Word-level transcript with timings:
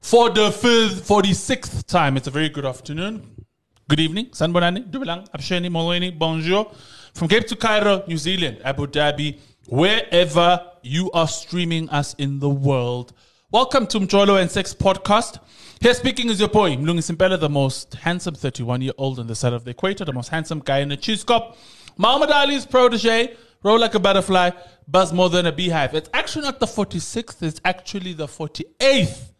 For 0.00 0.30
the 0.30 0.52
fifth, 0.52 1.04
for 1.04 1.20
the 1.20 1.32
sixth 1.34 1.84
time, 1.88 2.16
it's 2.16 2.28
a 2.28 2.30
very 2.30 2.48
good 2.48 2.64
afternoon. 2.64 3.44
Good 3.88 3.98
evening. 3.98 4.26
Sanbonani, 4.26 4.88
Dubelang, 4.88 5.28
Absheni, 5.32 5.68
Molweni, 5.68 6.16
bonjour. 6.16 6.70
From 7.12 7.26
Cape 7.26 7.44
to 7.48 7.56
Cairo, 7.56 8.04
New 8.06 8.16
Zealand, 8.16 8.60
Abu 8.62 8.86
Dhabi, 8.86 9.40
wherever 9.66 10.64
you 10.84 11.10
are 11.10 11.26
streaming 11.26 11.90
us 11.90 12.14
in 12.18 12.38
the 12.38 12.48
world. 12.48 13.12
Welcome 13.50 13.88
to 13.88 13.98
Mjolo 13.98 14.40
and 14.40 14.48
Sex 14.48 14.74
Podcast. 14.74 15.40
Here 15.80 15.94
speaking 15.94 16.30
is 16.30 16.38
your 16.38 16.50
boy, 16.50 16.76
Mlungi 16.76 17.02
Simpela, 17.02 17.40
the 17.40 17.48
most 17.48 17.94
handsome 17.94 18.36
31 18.36 18.80
year 18.80 18.92
old 18.96 19.18
on 19.18 19.26
the 19.26 19.34
side 19.34 19.54
of 19.54 19.64
the 19.64 19.72
equator, 19.72 20.04
the 20.04 20.12
most 20.12 20.28
handsome 20.28 20.60
guy 20.60 20.78
in 20.78 20.88
the 20.88 20.96
cheese 20.96 21.24
cup. 21.24 21.58
Muhammad 21.98 22.30
Ali's 22.30 22.64
protege, 22.64 23.34
roll 23.66 23.78
like 23.80 23.94
a 23.94 23.98
butterfly, 24.00 24.50
buzz 24.86 25.12
more 25.12 25.28
than 25.28 25.44
a 25.46 25.52
beehive. 25.52 25.94
It's 25.94 26.08
actually 26.14 26.42
not 26.42 26.60
the 26.60 26.66
46th, 26.66 27.42
it's 27.42 27.60
actually 27.64 28.12
the 28.12 28.26
48th 28.26 29.30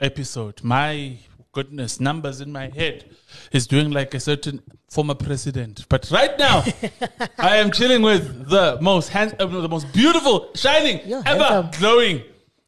episode. 0.00 0.62
My 0.62 1.18
goodness, 1.52 2.00
numbers 2.00 2.40
in 2.40 2.50
my 2.52 2.68
head 2.68 3.04
is 3.50 3.66
doing 3.66 3.90
like 3.90 4.14
a 4.14 4.20
certain 4.20 4.62
former 4.88 5.14
president. 5.14 5.84
But 5.88 6.08
right 6.10 6.38
now, 6.38 6.64
I 7.38 7.56
am 7.56 7.70
chilling 7.72 8.02
with 8.02 8.48
the 8.48 8.78
most 8.80 9.08
hand, 9.08 9.34
uh, 9.40 9.46
the 9.46 9.68
most 9.68 9.92
beautiful, 9.92 10.50
shining, 10.54 11.00
You're 11.06 11.22
ever 11.26 11.44
handsome. 11.44 11.80
glowing. 11.80 12.22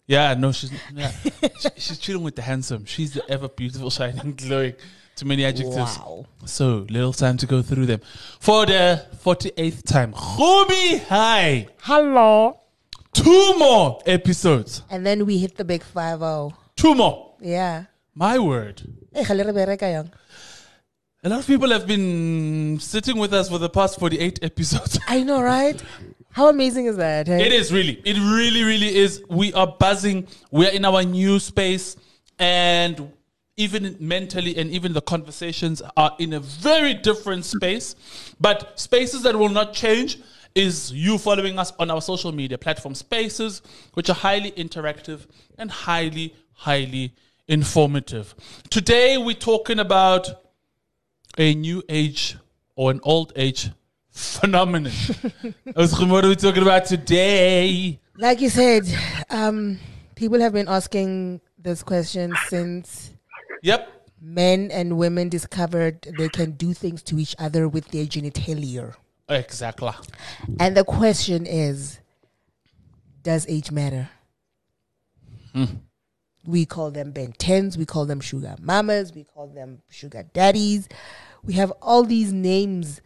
Yeah, 0.06 0.34
no, 0.34 0.52
she's 0.52 0.70
yeah. 0.94 1.12
She- 1.60 1.69
she's 1.77 1.98
chilling 1.98 2.22
with 2.24 2.36
the 2.36 2.42
handsome. 2.42 2.84
She's 2.84 3.14
the 3.14 3.22
ever 3.30 3.48
beautiful, 3.48 3.88
shining, 3.98 4.34
glowing. 4.34 4.74
Too 5.16 5.27
many 5.27 5.45
adjectives. 5.45 5.98
Wow. 5.98 6.27
So 6.45 6.86
little 6.91 7.12
time 7.12 7.36
to 7.36 7.46
go 7.46 7.62
through 7.62 7.86
them. 7.86 8.00
For 8.41 8.66
the 8.66 9.06
48th 9.24 9.82
time, 9.84 10.12
Hobie 10.12 11.05
Hi. 11.06 11.68
Hello. 11.82 12.59
Two 13.12 13.56
more 13.56 14.00
episodes. 14.06 14.82
And 14.91 15.06
then 15.06 15.24
we 15.24 15.38
hit 15.38 15.56
the 15.56 15.64
big 15.64 15.84
5 15.84 16.19
0. 16.19 16.53
Two 16.75 16.94
more. 16.94 17.34
Yeah. 17.41 17.84
My 18.14 18.38
word. 18.38 18.83
Hey, 19.12 19.25
Khalil 19.25 19.53
Bereka 19.53 19.92
young. 19.92 20.11
A 21.22 21.28
lot 21.28 21.41
of 21.41 21.47
people 21.47 21.70
have 21.70 21.86
been 21.86 22.78
sitting 22.81 23.16
with 23.16 23.33
us 23.33 23.48
for 23.48 23.58
the 23.58 23.70
past 23.70 23.98
48 24.00 24.41
episodes. 24.42 24.98
I 25.08 25.22
know, 25.22 25.41
right? 25.41 25.81
How 26.31 26.48
amazing 26.48 26.86
is 26.86 26.97
that? 26.97 27.28
hey? 27.28 27.47
It 27.47 27.53
is 27.53 27.72
really, 27.72 28.03
it 28.05 28.16
really, 28.16 28.64
really 28.64 28.97
is. 28.97 29.22
We 29.31 29.53
are 29.53 29.69
buzzing. 29.69 30.27
We 30.50 30.66
are 30.66 30.70
in 30.70 30.84
our 30.84 31.05
new 31.05 31.38
space, 31.38 31.97
and 32.38 33.12
even 33.56 33.97
mentally, 34.00 34.56
and 34.56 34.70
even 34.70 34.92
the 34.92 35.00
conversations 35.00 35.80
are 35.97 36.14
in 36.19 36.33
a 36.33 36.41
very 36.41 36.94
different 36.94 37.44
space. 37.44 37.94
But 38.41 38.78
spaces 38.78 39.22
that 39.22 39.36
will 39.36 39.48
not 39.48 39.72
change 39.72 40.19
is 40.55 40.92
you 40.92 41.19
following 41.19 41.58
us 41.58 41.72
on 41.78 41.91
our 41.91 42.00
social 42.00 42.32
media 42.32 42.58
platform 42.58 42.94
spaces, 42.94 43.62
which 43.94 44.08
are 44.08 44.14
highly 44.14 44.52
interactive 44.52 45.27
and 45.58 45.70
highly, 45.70 46.34
highly 46.52 47.12
informative. 47.48 48.34
Today, 48.70 49.19
we're 49.19 49.34
talking 49.34 49.78
about 49.78 50.28
a 51.38 51.55
new 51.55 51.82
age 51.88 52.36
or 52.77 52.91
an 52.91 53.00
old 53.02 53.32
age 53.36 53.70
phenomenon. 54.10 54.92
What 55.75 56.25
are 56.25 56.28
we 56.28 56.36
talking 56.36 56.62
about 56.62 56.86
today? 56.86 58.00
Like 58.16 58.41
you 58.41 58.48
said, 58.48 58.84
um, 59.30 59.78
people 60.14 60.41
have 60.41 60.52
been 60.52 60.69
asking 60.69 61.41
this 61.58 61.82
question 61.82 62.32
since 62.47 63.10
Yep. 63.64 64.10
men 64.20 64.70
and 64.70 64.98
women 64.98 65.30
discovered 65.30 66.06
they 66.18 66.28
can 66.28 66.50
do 66.50 66.74
things 66.74 67.02
to 67.04 67.18
each 67.18 67.34
other 67.38 67.66
with 67.66 67.88
their 67.88 68.04
genitalia. 68.04 68.94
Exactly. 69.26 69.92
And 70.60 70.76
the 70.76 70.84
question 70.84 71.46
is 71.46 72.00
Does 73.22 73.46
age 73.48 73.70
matter? 73.70 74.10
Hmm. 75.54 75.64
We 76.44 76.66
call 76.66 76.90
them 76.90 77.12
Ben 77.12 77.32
10s, 77.32 77.78
we 77.78 77.86
call 77.86 78.04
them 78.04 78.20
sugar 78.20 78.54
mamas, 78.60 79.14
we 79.14 79.24
call 79.24 79.46
them 79.46 79.80
sugar 79.88 80.24
daddies. 80.34 80.86
We 81.42 81.54
have 81.54 81.70
all 81.80 82.04
these 82.04 82.34
names, 82.34 83.00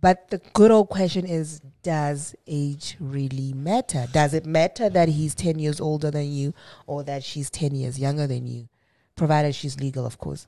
but 0.00 0.30
the 0.30 0.38
good 0.52 0.72
old 0.72 0.88
question 0.88 1.26
is 1.26 1.60
Does 1.84 2.34
age 2.48 2.96
really 2.98 3.52
matter? 3.52 4.08
Does 4.12 4.34
it 4.34 4.46
matter 4.46 4.90
that 4.90 5.10
he's 5.10 5.36
10 5.36 5.60
years 5.60 5.80
older 5.80 6.10
than 6.10 6.32
you 6.32 6.54
or 6.88 7.04
that 7.04 7.22
she's 7.22 7.50
10 7.50 7.76
years 7.76 8.00
younger 8.00 8.26
than 8.26 8.48
you? 8.48 8.68
Provided 9.16 9.54
she's 9.54 9.78
legal, 9.78 10.06
of 10.06 10.18
course. 10.18 10.46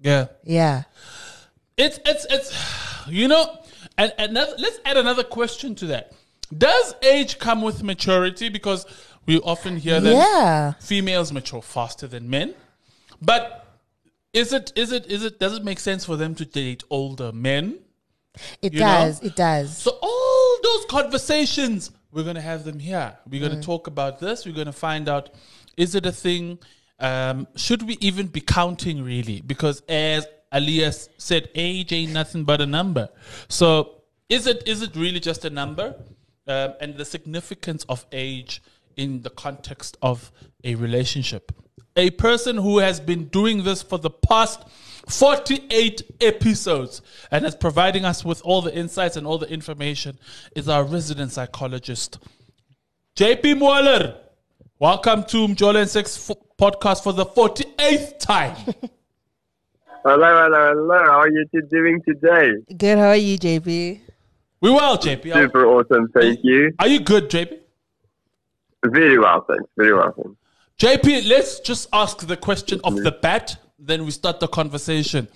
Yeah. 0.00 0.26
Yeah. 0.44 0.84
It's 1.76 1.98
it's 2.04 2.26
it's 2.30 3.08
you 3.08 3.28
know, 3.28 3.58
and 3.98 4.12
another 4.18 4.54
let's 4.58 4.78
add 4.84 4.96
another 4.96 5.24
question 5.24 5.74
to 5.76 5.86
that. 5.86 6.12
Does 6.56 6.94
age 7.02 7.38
come 7.38 7.62
with 7.62 7.82
maturity? 7.82 8.48
Because 8.48 8.86
we 9.26 9.40
often 9.40 9.76
hear 9.76 10.00
that 10.00 10.12
Yeah. 10.12 10.72
females 10.80 11.32
mature 11.32 11.62
faster 11.62 12.06
than 12.06 12.28
men. 12.28 12.54
But 13.20 13.66
is 14.32 14.52
it 14.52 14.72
is 14.76 14.92
it 14.92 15.06
is 15.06 15.24
it 15.24 15.38
does 15.40 15.54
it 15.54 15.64
make 15.64 15.80
sense 15.80 16.04
for 16.04 16.16
them 16.16 16.34
to 16.36 16.44
date 16.44 16.84
older 16.90 17.32
men? 17.32 17.78
It 18.60 18.74
You 18.74 18.80
know? 18.80 18.86
does. 18.86 19.20
It 19.22 19.36
does. 19.36 19.78
So 19.78 19.98
all 20.02 20.58
those 20.62 20.84
conversations, 20.86 21.90
we're 22.12 22.24
gonna 22.24 22.40
have 22.40 22.64
them 22.64 22.78
here. 22.78 23.16
We're 23.28 23.40
gonna 23.40 23.60
mm. 23.60 23.64
talk 23.64 23.86
about 23.86 24.18
this. 24.18 24.44
We're 24.44 24.54
gonna 24.54 24.72
find 24.72 25.08
out 25.08 25.30
is 25.76 25.94
it 25.94 26.06
a 26.06 26.12
thing? 26.12 26.58
Um, 27.04 27.46
should 27.54 27.82
we 27.82 27.98
even 28.00 28.28
be 28.28 28.40
counting 28.40 29.04
really? 29.04 29.42
Because 29.42 29.82
as 29.90 30.26
Aaliyah 30.54 31.10
said, 31.18 31.50
age 31.54 31.92
ain't 31.92 32.14
nothing 32.14 32.44
but 32.44 32.62
a 32.62 32.66
number. 32.66 33.10
So 33.48 34.00
is 34.30 34.46
it 34.46 34.66
is 34.66 34.80
it 34.80 34.96
really 34.96 35.20
just 35.20 35.44
a 35.44 35.50
number? 35.50 35.96
Um, 36.46 36.72
and 36.80 36.96
the 36.96 37.04
significance 37.04 37.84
of 37.90 38.06
age 38.10 38.62
in 38.96 39.20
the 39.20 39.28
context 39.28 39.98
of 40.00 40.32
a 40.64 40.76
relationship. 40.76 41.52
A 41.94 42.08
person 42.12 42.56
who 42.56 42.78
has 42.78 43.00
been 43.00 43.26
doing 43.26 43.64
this 43.64 43.82
for 43.82 43.98
the 43.98 44.10
past 44.10 44.66
48 45.06 46.02
episodes 46.22 47.02
and 47.30 47.44
is 47.44 47.54
providing 47.54 48.06
us 48.06 48.24
with 48.24 48.40
all 48.46 48.62
the 48.62 48.74
insights 48.74 49.18
and 49.18 49.26
all 49.26 49.36
the 49.36 49.50
information 49.50 50.18
is 50.56 50.70
our 50.70 50.84
resident 50.84 51.32
psychologist, 51.32 52.18
JP 53.14 53.58
Moller. 53.58 54.16
Welcome 54.78 55.24
to 55.24 55.86
Sex 55.86 56.30
F- 56.30 56.43
podcast 56.58 57.02
for 57.02 57.12
the 57.12 57.26
48th 57.26 58.18
time. 58.18 58.56
Hello, 60.06 60.22
hello, 60.22 60.74
hello. 60.74 60.98
How 60.98 61.20
are 61.20 61.30
you 61.30 61.46
two 61.50 61.62
doing 61.62 61.98
today? 62.06 62.52
Good. 62.76 62.98
How 62.98 63.06
are 63.06 63.16
you, 63.16 63.38
JP? 63.38 64.00
We 64.60 64.70
well, 64.70 64.98
JP. 64.98 65.34
Are, 65.34 65.44
Super 65.44 65.64
awesome, 65.64 66.08
thank 66.08 66.40
you. 66.42 66.74
are 66.78 66.88
you 66.88 67.00
good, 67.00 67.30
JP? 67.30 67.58
Very 68.84 69.18
well, 69.18 69.46
thanks. 69.48 69.64
Very 69.78 69.94
well, 69.94 70.12
thanks. 70.12 70.38
JP, 70.78 71.26
let's 71.26 71.60
just 71.60 71.88
ask 71.90 72.26
the 72.26 72.36
question 72.36 72.82
of 72.84 72.96
the 72.96 73.12
bat, 73.12 73.56
then 73.78 74.04
we 74.04 74.10
start 74.10 74.40
the 74.40 74.48
conversation. 74.48 75.26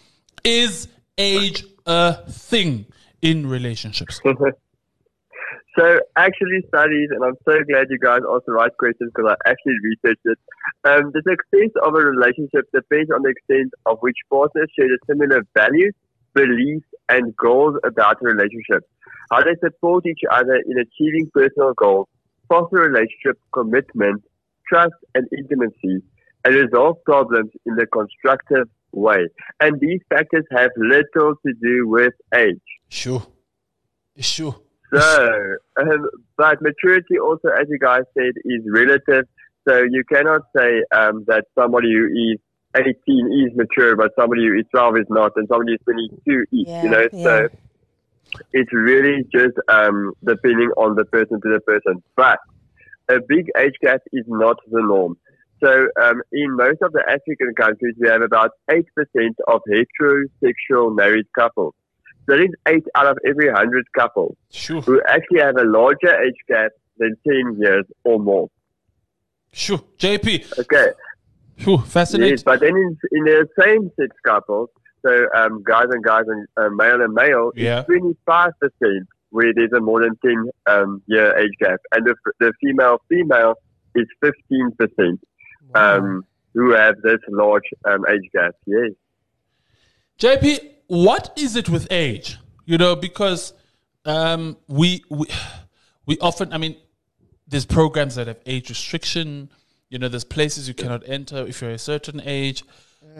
Is 0.44 0.88
age 1.16 1.64
a 1.86 2.18
thing 2.28 2.84
in 3.22 3.48
relationships? 3.48 4.20
So, 5.78 6.00
actually 6.16 6.66
studies, 6.66 7.08
and 7.12 7.22
I'm 7.22 7.36
so 7.46 7.54
glad 7.70 7.86
you 7.88 7.98
guys 8.02 8.20
asked 8.34 8.46
the 8.46 8.52
right 8.52 8.76
questions 8.78 9.12
because 9.14 9.30
I 9.30 9.48
actually 9.48 9.78
researched 9.84 10.24
it. 10.24 10.38
Um, 10.82 11.12
the 11.14 11.22
success 11.22 11.70
of 11.84 11.94
a 11.94 12.02
relationship 12.02 12.66
depends 12.74 13.12
on 13.14 13.22
the 13.22 13.30
extent 13.30 13.72
of 13.86 13.98
which 14.00 14.16
partners 14.28 14.68
share 14.76 14.88
the 14.88 14.98
similar 15.06 15.42
values, 15.54 15.94
beliefs, 16.34 16.86
and 17.08 17.36
goals 17.36 17.76
about 17.84 18.18
the 18.20 18.26
relationship. 18.26 18.82
How 19.30 19.44
they 19.44 19.54
support 19.62 20.04
each 20.06 20.22
other 20.32 20.56
in 20.56 20.78
achieving 20.78 21.30
personal 21.32 21.74
goals, 21.74 22.08
foster 22.48 22.78
relationship 22.78 23.38
commitment, 23.52 24.24
trust, 24.68 24.98
and 25.14 25.28
intimacy, 25.38 26.02
and 26.44 26.54
resolve 26.56 26.96
problems 27.04 27.50
in 27.66 27.78
a 27.78 27.86
constructive 27.86 28.68
way. 28.90 29.28
And 29.60 29.78
these 29.78 30.00
factors 30.10 30.44
have 30.50 30.70
little 30.76 31.34
to 31.46 31.52
do 31.62 31.86
with 31.86 32.14
age. 32.34 32.56
Sure. 32.88 33.22
Sure. 34.18 34.56
So, 34.92 35.56
um, 35.80 36.08
but 36.36 36.62
maturity 36.62 37.18
also, 37.18 37.48
as 37.48 37.66
you 37.68 37.78
guys 37.78 38.02
said, 38.14 38.32
is 38.44 38.62
relative. 38.66 39.26
So 39.68 39.82
you 39.82 40.02
cannot 40.10 40.42
say 40.56 40.82
um, 40.92 41.24
that 41.26 41.44
somebody 41.58 41.92
who 41.92 42.06
is 42.06 42.38
18 42.74 42.94
is 43.46 43.56
mature, 43.56 43.96
but 43.96 44.12
somebody 44.18 44.46
who 44.46 44.58
is 44.58 44.64
12 44.70 44.98
is 44.98 45.06
not, 45.10 45.32
and 45.36 45.46
somebody 45.48 45.72
who's 45.72 45.94
22 46.24 46.40
is. 46.40 46.46
Yeah, 46.66 46.82
you 46.82 46.90
know, 46.90 47.08
yeah. 47.12 47.22
so 47.22 47.48
it's 48.52 48.72
really 48.72 49.24
just 49.32 49.56
um, 49.68 50.12
depending 50.24 50.70
on 50.76 50.94
the 50.94 51.04
person 51.04 51.40
to 51.40 51.48
the 51.52 51.60
person. 51.60 52.02
But 52.16 52.38
a 53.08 53.20
big 53.26 53.48
age 53.58 53.74
gap 53.82 54.00
is 54.12 54.24
not 54.26 54.56
the 54.70 54.80
norm. 54.80 55.16
So 55.62 55.88
um, 56.00 56.22
in 56.32 56.56
most 56.56 56.82
of 56.82 56.92
the 56.92 57.02
African 57.08 57.54
countries, 57.56 57.94
we 57.98 58.08
have 58.08 58.22
about 58.22 58.52
8% 58.70 58.84
of 59.48 59.60
heterosexual 59.68 60.94
married 60.94 61.26
couples. 61.36 61.74
That 62.28 62.40
is 62.40 62.50
8 62.66 62.84
out 62.94 63.06
of 63.06 63.18
every 63.26 63.46
100 63.50 63.92
couples 63.92 64.36
Sure. 64.50 64.80
who 64.82 65.02
actually 65.08 65.40
have 65.40 65.56
a 65.56 65.64
larger 65.64 66.14
age 66.22 66.36
gap 66.46 66.70
than 66.98 67.16
10 67.26 67.56
years 67.60 67.84
or 68.04 68.18
more. 68.20 68.48
Sure. 69.52 69.78
JP. 69.98 70.58
Okay. 70.60 70.88
Sure. 71.56 71.78
Fascinating. 71.80 72.32
Yes, 72.34 72.42
but 72.44 72.60
then 72.60 72.76
in, 72.76 72.96
in 73.12 73.24
the 73.24 73.48
same 73.58 73.90
sex 73.98 74.14
couples, 74.24 74.68
so 75.04 75.26
um, 75.34 75.62
guys 75.64 75.86
and 75.90 76.04
guys 76.04 76.24
and 76.28 76.46
uh, 76.56 76.68
male 76.70 77.00
and 77.02 77.14
male, 77.14 77.50
Yeah. 77.56 77.84
it's 77.88 77.88
25% 77.88 79.06
where 79.30 79.52
there's 79.54 79.72
a 79.72 79.80
more 79.80 80.02
than 80.02 80.16
10 80.24 80.50
um, 80.66 81.02
year 81.06 81.36
age 81.38 81.52
gap. 81.60 81.80
And 81.92 82.06
the, 82.06 82.14
the 82.40 82.52
female 82.62 83.00
female 83.08 83.54
is 83.94 84.06
15% 84.22 85.18
um, 85.74 86.24
who 86.54 86.72
have 86.72 86.96
this 87.02 87.18
large 87.28 87.64
um, 87.86 88.04
age 88.10 88.28
gap. 88.34 88.54
Yes. 88.66 88.90
JP, 90.18 90.58
what 90.88 91.32
is 91.36 91.54
it 91.54 91.68
with 91.68 91.86
age? 91.90 92.36
You 92.66 92.76
know, 92.76 92.96
because 92.96 93.52
um, 94.04 94.56
we, 94.66 95.04
we 95.08 95.26
we 96.06 96.18
often, 96.18 96.52
I 96.52 96.58
mean, 96.58 96.76
there's 97.46 97.66
programs 97.66 98.16
that 98.16 98.26
have 98.26 98.40
age 98.46 98.68
restriction. 98.68 99.50
You 99.90 99.98
know, 99.98 100.08
there's 100.08 100.24
places 100.24 100.68
you 100.68 100.74
cannot 100.74 101.02
enter 101.06 101.46
if 101.46 101.62
you're 101.62 101.70
a 101.70 101.78
certain 101.78 102.20
age. 102.24 102.64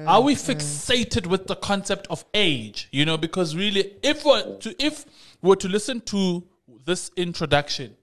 Are 0.07 0.21
we 0.21 0.35
fixated 0.35 1.27
with 1.27 1.47
the 1.47 1.57
concept 1.57 2.07
of 2.09 2.25
age? 2.35 2.89
You 2.93 3.05
know, 3.05 3.17
because 3.17 3.57
really, 3.57 3.95
if 4.03 4.25
we're 4.25 4.57
to 4.59 4.75
if 4.85 5.05
we 5.43 5.49
were 5.49 5.57
to 5.57 5.69
listen 5.69 6.01
to 6.03 6.45
this 6.85 7.11
introduction, 7.17 7.97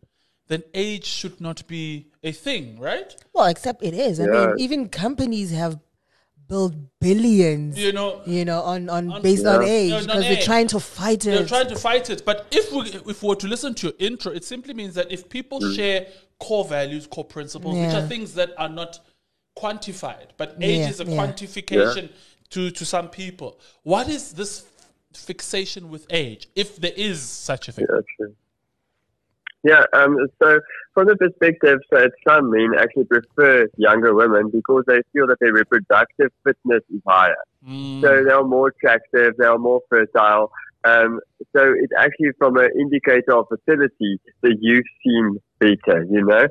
then 0.48 0.64
age 0.74 1.06
should 1.06 1.40
not 1.42 1.66
be 1.68 2.08
a 2.24 2.32
thing, 2.32 2.80
right? 2.80 3.16
Well, 3.34 3.46
except 3.46 3.84
it 3.84 3.94
is. 3.94 4.20
I 4.20 4.26
mean, 4.26 4.54
even 4.58 4.90
companies 4.90 5.52
have 5.52 5.80
built 6.48 6.74
billions. 7.00 7.78
You 7.78 7.92
know, 7.92 8.22
you 8.26 8.46
know, 8.46 8.62
on, 8.62 8.90
on, 8.90 9.12
On- 9.12 9.22
based 9.22 9.46
on 9.46 9.62
Yeah. 9.62 9.68
age 9.68 9.92
On- 9.92 10.00
on 10.00 10.06
because 10.08 10.30
we're 10.30 10.42
trying 10.44 10.68
to 10.68 10.80
fight 10.80 11.26
it. 11.26 11.32
they're 11.32 11.46
trying 11.46 11.68
to 11.70 11.76
fight 11.76 12.10
it. 12.10 12.24
But 12.26 12.48
if 12.52 12.72
we 12.72 12.82
if 13.12 13.24
we 13.24 13.30
were 13.30 13.36
to 13.36 13.48
listen 13.48 13.74
to 13.76 13.88
your 13.88 13.96
intro, 14.00 14.32
it 14.32 14.44
simply 14.44 14.74
means 14.74 14.96
that 14.96 15.12
if 15.12 15.30
people 15.30 15.60
mm. 15.60 15.76
share 15.76 16.08
core 16.40 16.66
values, 16.66 17.08
core 17.08 17.26
principles, 17.26 17.76
which 17.76 17.94
are 17.94 18.08
things 18.08 18.34
that 18.36 18.52
are 18.58 18.70
not 18.70 19.00
quantified, 19.58 20.30
but 20.38 20.56
age 20.62 20.80
Yeah, 20.80 20.90
is 20.90 21.00
a 21.00 21.06
yeah. 21.06 21.18
quantification 21.18 22.10
to 22.52 22.72
to 22.72 22.86
some 22.86 23.10
people. 23.10 23.60
What 23.84 24.10
is 24.10 24.34
this 24.34 24.66
fixation 25.14 25.90
with 25.90 26.06
age, 26.10 26.48
if 26.56 26.76
there 26.78 26.94
is 26.96 27.22
such 27.22 27.70
a 27.70 27.72
thing? 27.72 27.88
Yeah, 29.66 29.84
um, 29.94 30.16
so 30.40 30.60
from 30.94 31.08
the 31.08 31.16
perspective 31.16 31.80
that 31.90 32.12
some 32.28 32.52
men 32.52 32.78
actually 32.78 33.06
prefer 33.06 33.68
younger 33.78 34.14
women 34.14 34.52
because 34.54 34.84
they 34.86 35.00
feel 35.12 35.26
that 35.26 35.38
their 35.42 35.54
reproductive 35.54 36.30
fitness 36.44 36.84
is 36.94 37.02
higher. 37.08 37.42
Mm, 37.68 38.00
So 38.00 38.24
they 38.24 38.32
are 38.32 38.44
more 38.44 38.68
attractive, 38.68 39.34
they 39.40 39.46
are 39.46 39.58
more 39.58 39.82
fertile. 39.90 40.52
Um, 40.84 41.20
so 41.56 41.74
it's 41.82 41.92
actually 41.98 42.30
from 42.38 42.58
an 42.58 42.70
indicator 42.80 43.34
of 43.36 43.48
fertility 43.50 44.20
that 44.44 44.56
you've 44.62 44.86
seen 45.04 45.40
better, 45.60 46.06
you 46.12 46.24
know? 46.24 46.46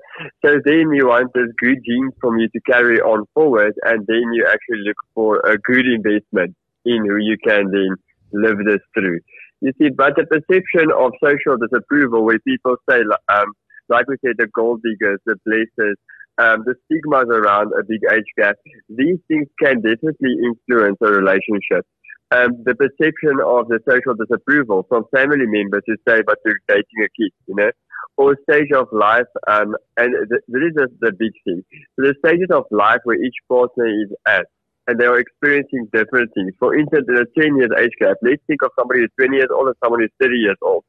So 0.45 0.59
then 0.65 0.91
you 0.93 1.07
want 1.07 1.33
those 1.35 1.53
good 1.61 1.79
genes 1.87 2.15
from 2.21 2.39
you 2.41 2.49
to 2.49 2.61
carry 2.69 3.01
on 3.01 3.27
forward 3.33 3.75
and 3.85 4.05
then 4.09 4.33
you 4.33 4.45
actually 4.45 4.83
look 4.85 4.97
for 5.15 5.39
a 5.47 5.57
good 5.59 5.87
investment 5.87 6.57
in 6.85 7.07
who 7.07 7.19
you 7.19 7.37
can 7.47 7.71
then 7.71 7.95
live 8.33 8.59
this 8.67 8.81
through. 8.93 9.21
You 9.65 9.73
see, 9.81 9.89
but 9.89 10.13
the 10.15 10.27
perception 10.27 10.93
of 10.93 11.13
social 11.25 11.57
disapproval 11.57 12.23
where 12.23 12.39
people 12.41 12.77
say, 12.89 13.01
um, 13.33 13.47
like 13.89 14.07
we 14.09 14.17
said, 14.23 14.35
the 14.37 14.47
gold 14.55 14.83
diggers, 14.85 15.19
the 15.25 15.37
blessers, 15.49 15.97
um, 16.37 16.65
the 16.67 16.75
stigmas 16.85 17.33
around 17.33 17.73
a 17.73 17.83
big 17.83 18.01
age 18.13 18.29
gap, 18.37 18.57
these 18.91 19.17
things 19.27 19.49
can 19.59 19.81
definitely 19.81 20.37
influence 20.45 20.99
a 21.01 21.07
relationship. 21.07 21.87
Um, 22.31 22.61
the 22.65 22.75
perception 22.75 23.41
of 23.41 23.69
the 23.69 23.81
social 23.89 24.13
disapproval 24.13 24.85
from 24.87 25.05
family 25.17 25.47
members 25.47 25.83
who 25.87 25.95
say, 26.07 26.21
but 26.27 26.37
you're 26.45 26.61
dating 26.69 27.01
a 27.01 27.09
kid, 27.17 27.33
you 27.47 27.55
know, 27.55 27.71
or 28.19 28.37
stage 28.51 28.69
of 28.77 28.89
life, 28.93 29.33
um, 29.49 29.77
and 29.97 30.13
th- 30.29 30.45
this 30.47 30.63
is 30.77 30.91
the, 31.01 31.13
big 31.13 31.33
thing. 31.45 31.65
So 31.97 32.05
the 32.05 32.15
stages 32.23 32.49
of 32.53 32.65
life 32.71 33.01
where 33.05 33.17
each 33.17 33.37
partner 33.49 33.87
is 33.87 34.13
at, 34.29 34.45
and 34.87 34.99
they 34.99 35.07
are 35.07 35.19
experiencing 35.19 35.89
different 35.93 36.31
things. 36.35 36.53
For 36.59 36.77
instance, 36.77 37.07
in 37.09 37.17
a 37.17 37.41
10 37.41 37.57
years 37.57 37.71
age 37.79 37.93
gap, 38.01 38.17
let's 38.23 38.43
think 38.47 38.63
of 38.63 38.71
somebody 38.79 39.01
who's 39.01 39.11
20 39.19 39.37
years 39.37 39.49
old 39.53 39.69
and 39.69 39.77
someone 39.83 40.01
who's 40.01 40.13
30 40.21 40.37
years 40.37 40.57
old. 40.63 40.85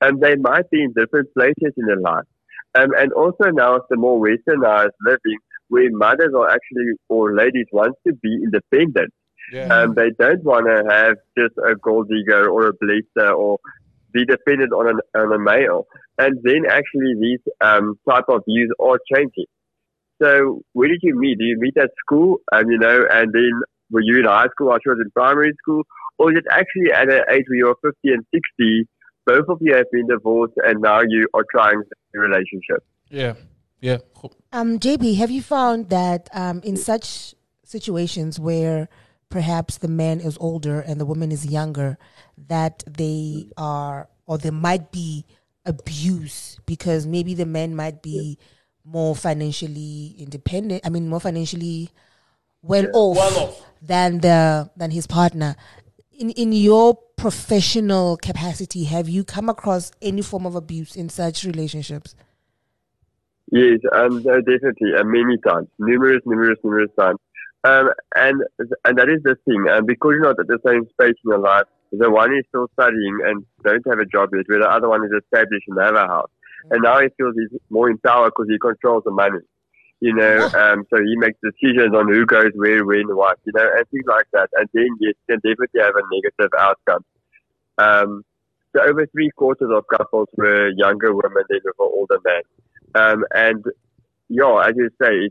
And 0.00 0.20
they 0.20 0.36
might 0.36 0.68
be 0.70 0.82
in 0.82 0.92
different 0.92 1.32
places 1.34 1.72
in 1.76 1.86
their 1.86 2.00
life. 2.00 2.24
Um, 2.74 2.90
and 2.96 3.12
also 3.12 3.50
now 3.50 3.76
it's 3.76 3.86
the 3.90 3.96
more 3.96 4.20
westernized 4.20 4.96
living 5.04 5.38
where 5.68 5.90
mothers 5.90 6.32
are 6.36 6.48
actually, 6.48 6.92
or 7.08 7.34
ladies 7.34 7.66
want 7.72 7.94
to 8.06 8.12
be 8.14 8.40
independent. 8.44 9.12
yeah. 9.52 9.66
Um, 9.68 9.94
they 9.94 10.10
don't 10.18 10.44
want 10.44 10.66
to 10.66 10.84
have 10.94 11.16
just 11.36 11.56
a 11.66 11.74
gold 11.74 12.08
digger 12.08 12.48
or 12.48 12.68
a 12.68 12.72
blesser 12.74 13.34
or 13.34 13.58
be 14.12 14.24
dependent 14.24 14.72
on, 14.72 14.88
an, 14.88 15.00
on 15.14 15.32
a 15.32 15.38
male. 15.38 15.86
And 16.18 16.38
then 16.42 16.64
actually 16.68 17.14
these 17.20 17.40
um, 17.60 17.98
type 18.08 18.24
of 18.28 18.42
views 18.46 18.70
are 18.80 18.98
changing. 19.12 19.46
So 20.22 20.62
where 20.72 20.88
did 20.88 21.00
you 21.02 21.18
meet? 21.18 21.38
Did 21.38 21.46
you 21.46 21.58
meet 21.58 21.76
at 21.76 21.90
school? 22.04 22.38
And 22.52 22.70
you 22.70 22.78
know, 22.78 23.06
and 23.10 23.32
then 23.32 23.50
were 23.90 24.02
you 24.02 24.18
in 24.18 24.24
high 24.24 24.48
school? 24.48 24.70
I 24.70 24.78
was 24.84 24.98
in 25.00 25.10
primary 25.10 25.52
school. 25.62 25.82
Or 26.18 26.32
is 26.32 26.38
it 26.38 26.44
actually 26.50 26.92
at 26.92 27.08
an 27.08 27.22
age 27.30 27.44
where 27.48 27.58
you're 27.58 27.76
50 27.82 27.94
and 28.04 28.24
60, 28.34 28.88
both 29.24 29.44
of 29.48 29.58
you 29.60 29.74
have 29.74 29.86
been 29.92 30.08
divorced 30.08 30.54
and 30.64 30.80
now 30.80 31.00
you 31.06 31.28
are 31.34 31.44
trying 31.50 31.80
a 32.14 32.18
relationship? 32.18 32.84
yeah, 33.10 33.34
yeah. 33.80 33.98
Um, 34.52 34.78
JP, 34.80 35.16
have 35.16 35.30
you 35.30 35.42
found 35.42 35.90
that 35.90 36.28
um, 36.32 36.60
in 36.64 36.76
such 36.76 37.34
situations 37.64 38.40
where 38.40 38.88
perhaps 39.28 39.78
the 39.78 39.88
man 39.88 40.20
is 40.20 40.36
older 40.40 40.80
and 40.80 41.00
the 41.00 41.04
woman 41.04 41.30
is 41.30 41.46
younger, 41.46 41.98
that 42.36 42.82
they 42.88 43.50
are 43.56 44.08
or 44.26 44.38
there 44.38 44.52
might 44.52 44.90
be 44.90 45.24
abuse 45.64 46.58
because 46.66 47.06
maybe 47.06 47.34
the 47.34 47.46
man 47.46 47.74
might 47.74 48.02
be 48.02 48.38
more 48.90 49.14
financially 49.14 50.14
independent. 50.18 50.82
I 50.84 50.88
mean, 50.90 51.08
more 51.08 51.20
financially 51.20 51.90
well 52.62 52.86
off 52.92 53.16
Well 53.16 53.38
off. 53.48 53.62
than 53.82 54.20
the 54.20 54.70
than 54.76 54.90
his 54.90 55.06
partner. 55.06 55.56
In 56.18 56.30
in 56.30 56.52
your 56.52 56.98
professional 57.16 58.16
capacity, 58.16 58.84
have 58.84 59.08
you 59.08 59.24
come 59.24 59.48
across 59.48 59.92
any 60.00 60.22
form 60.22 60.46
of 60.46 60.54
abuse 60.54 60.96
in 60.96 61.08
such 61.08 61.44
relationships? 61.44 62.14
Yes, 63.50 63.78
um, 63.92 64.22
definitely, 64.22 64.92
uh, 64.98 65.04
many 65.04 65.38
times, 65.46 65.68
numerous, 65.78 66.20
numerous, 66.26 66.58
numerous 66.62 66.90
times. 66.98 67.18
Um, 67.64 67.90
and 68.14 68.42
and 68.84 68.98
that 68.98 69.08
is 69.08 69.22
the 69.24 69.36
thing. 69.46 69.64
And 69.68 69.86
because 69.86 70.12
you're 70.12 70.22
not 70.22 70.38
at 70.38 70.46
the 70.46 70.58
same 70.66 70.84
space 70.90 71.16
in 71.24 71.30
your 71.30 71.38
life, 71.38 71.64
the 71.90 72.10
one 72.10 72.32
is 72.34 72.44
still 72.48 72.68
studying 72.74 73.18
and 73.24 73.44
don't 73.64 73.86
have 73.88 73.98
a 73.98 74.06
job 74.06 74.28
yet, 74.34 74.44
where 74.48 74.60
the 74.60 74.68
other 74.68 74.88
one 74.88 75.02
is 75.04 75.10
established 75.22 75.64
and 75.68 75.80
have 75.80 75.94
a 75.94 76.06
house. 76.06 76.30
And 76.70 76.82
now 76.82 77.00
he 77.00 77.08
feels 77.16 77.34
he's 77.36 77.60
more 77.70 77.90
in 77.90 77.98
power 77.98 78.26
because 78.26 78.48
he 78.48 78.58
controls 78.58 79.04
the 79.04 79.10
money. 79.10 79.40
You 80.00 80.14
know, 80.14 80.44
um, 80.56 80.84
so 80.90 80.96
he 81.02 81.16
makes 81.16 81.38
decisions 81.42 81.92
on 81.94 82.06
who 82.08 82.24
goes 82.24 82.52
where, 82.54 82.84
when, 82.84 83.16
what, 83.16 83.38
you 83.44 83.52
know, 83.52 83.68
and 83.76 83.88
things 83.88 84.04
like 84.06 84.26
that. 84.32 84.48
And 84.54 84.68
then 84.72 84.88
yes, 85.00 85.14
can 85.28 85.36
definitely 85.36 85.80
have 85.80 85.94
a 85.96 86.02
negative 86.14 86.50
outcome. 86.56 87.04
Um, 87.78 88.24
so 88.76 88.82
over 88.82 89.06
three 89.06 89.30
quarters 89.34 89.70
of 89.72 89.84
couples 89.88 90.28
were 90.36 90.68
younger 90.76 91.12
women 91.12 91.42
than 91.48 91.60
were 91.64 91.84
older 91.84 92.18
men. 92.24 92.42
Um, 92.94 93.24
and 93.34 93.64
yeah, 94.28 94.62
as 94.66 94.74
you 94.76 94.90
say, 95.02 95.30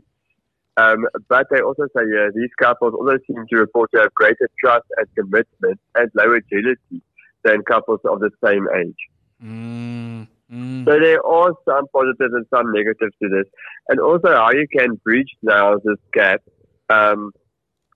um, 0.76 1.06
but 1.28 1.46
they 1.50 1.60
also 1.60 1.86
say 1.96 2.02
yeah, 2.12 2.28
these 2.34 2.50
couples 2.60 2.94
also 2.94 3.18
seem 3.26 3.46
to 3.50 3.56
report 3.56 3.90
to 3.92 4.00
have 4.00 4.14
greater 4.14 4.48
trust 4.60 4.86
and 4.96 5.06
commitment 5.16 5.80
and 5.94 6.10
lower 6.14 6.40
jealousy 6.40 7.02
than 7.42 7.62
couples 7.62 8.00
of 8.04 8.20
the 8.20 8.30
same 8.44 8.66
age. 8.76 8.96
Mm, 9.42 10.28
mm. 10.52 10.84
So 10.84 10.98
there 10.98 11.24
are 11.24 11.52
some 11.68 11.86
positives 11.92 12.34
and 12.34 12.46
some 12.54 12.72
negatives 12.72 13.14
to 13.22 13.28
this, 13.28 13.46
and 13.88 14.00
also 14.00 14.28
how 14.28 14.50
you 14.52 14.66
can 14.76 14.96
bridge 15.04 15.30
now 15.42 15.76
this 15.76 15.98
gap, 16.12 16.40
um, 16.88 17.32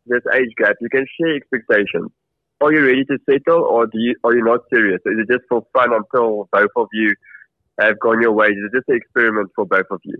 this 0.06 0.22
age 0.34 0.50
gap. 0.56 0.76
You 0.80 0.88
can 0.88 1.06
share 1.18 1.36
expectations. 1.36 2.10
Are 2.60 2.72
you 2.72 2.86
ready 2.86 3.04
to 3.06 3.18
settle, 3.28 3.64
or 3.64 3.86
do 3.86 3.98
you 3.98 4.14
are 4.24 4.34
you 4.34 4.44
not 4.44 4.60
serious? 4.72 5.00
Is 5.06 5.18
it 5.18 5.32
just 5.32 5.44
for 5.48 5.66
fun 5.72 5.92
until 5.92 6.48
both 6.52 6.70
of 6.76 6.88
you 6.92 7.14
have 7.80 7.98
gone 7.98 8.22
your 8.22 8.32
ways? 8.32 8.52
Is 8.52 8.70
it 8.72 8.76
just 8.76 8.88
an 8.88 8.96
experiment 8.96 9.50
for 9.56 9.66
both 9.66 9.86
of 9.90 10.00
you? 10.04 10.16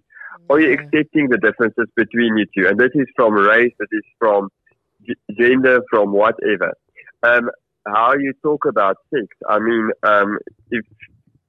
Are 0.51 0.61
you 0.61 0.73
accepting 0.73 1.29
the 1.29 1.39
differences 1.39 1.87
between 1.97 2.37
you 2.37 2.47
two? 2.57 2.69
And 2.69 2.79
this 2.79 2.91
is 2.95 3.07
from 3.15 3.35
race, 3.35 3.73
this 3.79 3.89
is 3.93 4.03
from 4.19 4.49
gender, 5.39 5.83
from 5.91 6.13
whatever. 6.13 6.73
Um, 7.23 7.51
how 7.87 8.15
you 8.15 8.33
talk 8.43 8.65
about 8.67 8.97
sex. 9.13 9.27
I 9.49 9.59
mean, 9.59 9.91
um, 10.03 10.39
if 10.71 10.85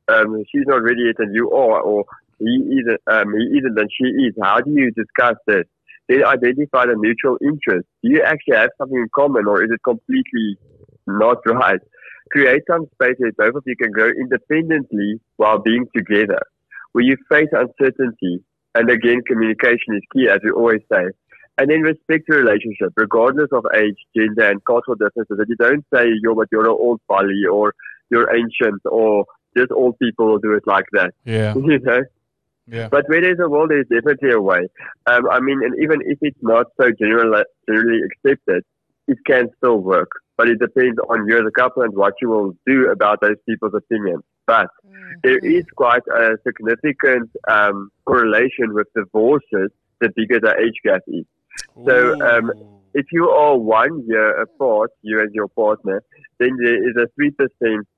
um, 0.07 0.43
she's 0.51 0.65
not 0.65 0.81
yet 0.83 1.15
you 1.31 1.51
are, 1.51 1.81
or 1.81 2.05
he 2.39 2.79
isn't, 2.81 3.01
um, 3.07 3.33
he 3.33 3.57
isn't 3.57 3.79
and 3.79 3.89
she 3.91 4.05
is, 4.05 4.33
how 4.41 4.59
do 4.59 4.71
you 4.71 4.91
discuss 4.91 5.35
this? 5.47 5.63
Then 6.09 6.25
identify 6.25 6.85
the 6.85 6.97
mutual 6.97 7.37
interest. 7.41 7.87
Do 8.03 8.11
you 8.11 8.21
actually 8.21 8.57
have 8.57 8.69
something 8.77 8.97
in 8.97 9.07
common 9.15 9.47
or 9.47 9.63
is 9.63 9.71
it 9.71 9.79
completely 9.83 10.57
not 11.07 11.37
right? 11.45 11.79
Create 12.31 12.63
some 12.69 12.87
space 12.93 13.15
where 13.19 13.31
both 13.37 13.55
of 13.55 13.63
you 13.65 13.75
can 13.75 13.91
grow 13.91 14.09
independently 14.09 15.21
while 15.37 15.59
being 15.59 15.85
together. 15.95 16.41
Where 16.91 17.03
you 17.03 17.15
face 17.29 17.49
uncertainty, 17.51 18.43
and 18.75 18.89
again, 18.89 19.21
communication 19.27 19.95
is 19.95 20.01
key, 20.13 20.29
as 20.29 20.39
we 20.43 20.51
always 20.51 20.81
say. 20.91 21.05
And 21.57 21.69
then 21.69 21.81
respect 21.81 22.25
the 22.27 22.37
relationship, 22.37 22.93
regardless 22.95 23.49
of 23.51 23.65
age, 23.75 23.97
gender, 24.15 24.49
and 24.49 24.63
cultural 24.65 24.95
differences. 24.95 25.37
That 25.37 25.47
you 25.47 25.55
don't 25.55 25.85
say 25.93 26.05
you're 26.21 26.35
but 26.35 26.47
you're 26.51 26.65
an 26.65 26.71
old 26.71 26.99
folly 27.07 27.43
or 27.51 27.73
you're 28.09 28.33
ancient 28.35 28.81
or 28.85 29.25
just 29.57 29.71
old 29.71 29.97
people 29.99 30.27
will 30.27 30.39
do 30.39 30.53
it 30.53 30.63
like 30.65 30.85
that. 30.93 31.13
yeah, 31.25 31.53
You 31.55 31.79
know? 31.79 32.01
yeah. 32.67 32.87
But 32.89 33.07
where 33.07 33.21
there's 33.21 33.39
a 33.39 33.49
will, 33.49 33.67
there's 33.67 33.87
definitely 33.87 34.31
a 34.31 34.41
way. 34.41 34.67
Um, 35.05 35.29
I 35.29 35.39
mean, 35.39 35.61
and 35.63 35.75
even 35.81 35.99
if 36.05 36.17
it's 36.21 36.37
not 36.41 36.67
so 36.79 36.91
general, 36.97 37.43
generally 37.67 38.01
accepted, 38.03 38.63
it 39.07 39.17
can 39.25 39.49
still 39.57 39.77
work. 39.79 40.09
But 40.37 40.49
it 40.49 40.59
depends 40.59 40.97
on 41.09 41.27
you 41.27 41.37
as 41.37 41.45
a 41.47 41.51
couple 41.51 41.83
and 41.83 41.93
what 41.95 42.13
you 42.21 42.29
will 42.29 42.53
do 42.65 42.89
about 42.89 43.21
those 43.21 43.35
people's 43.47 43.73
opinions. 43.75 44.23
but 44.47 44.67
there 45.23 45.37
is 45.37 45.63
quite 45.75 46.01
a 46.13 46.37
significant 46.45 47.29
um, 47.47 47.91
correlation 48.05 48.73
with 48.73 48.87
divorces 48.95 49.69
the 50.01 50.09
bigger 50.15 50.39
the 50.39 50.53
age 50.59 50.79
gap 50.83 51.01
is. 51.07 51.25
So, 51.85 52.19
um, 52.21 52.49
Ooh. 52.49 52.79
If 52.93 53.07
you 53.11 53.29
are 53.29 53.57
one 53.57 54.03
year 54.07 54.41
apart, 54.41 54.91
you 55.01 55.19
and 55.19 55.33
your 55.33 55.47
partner, 55.49 56.03
then 56.39 56.57
there 56.63 56.89
is 56.89 56.95
a 56.97 57.07
3% 57.19 57.31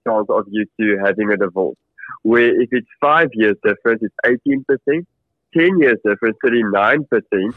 chance 0.07 0.27
of 0.29 0.45
you 0.49 0.65
two 0.79 0.97
having 1.03 1.31
a 1.31 1.37
divorce. 1.37 1.77
Where 2.21 2.61
if 2.61 2.69
it's 2.71 2.87
five 3.01 3.29
years 3.33 3.55
difference, 3.63 4.01
it's 4.03 4.41
18%, 4.47 5.05
10 5.57 5.79
years 5.79 5.97
difference, 6.05 6.37
39%, 6.45 7.53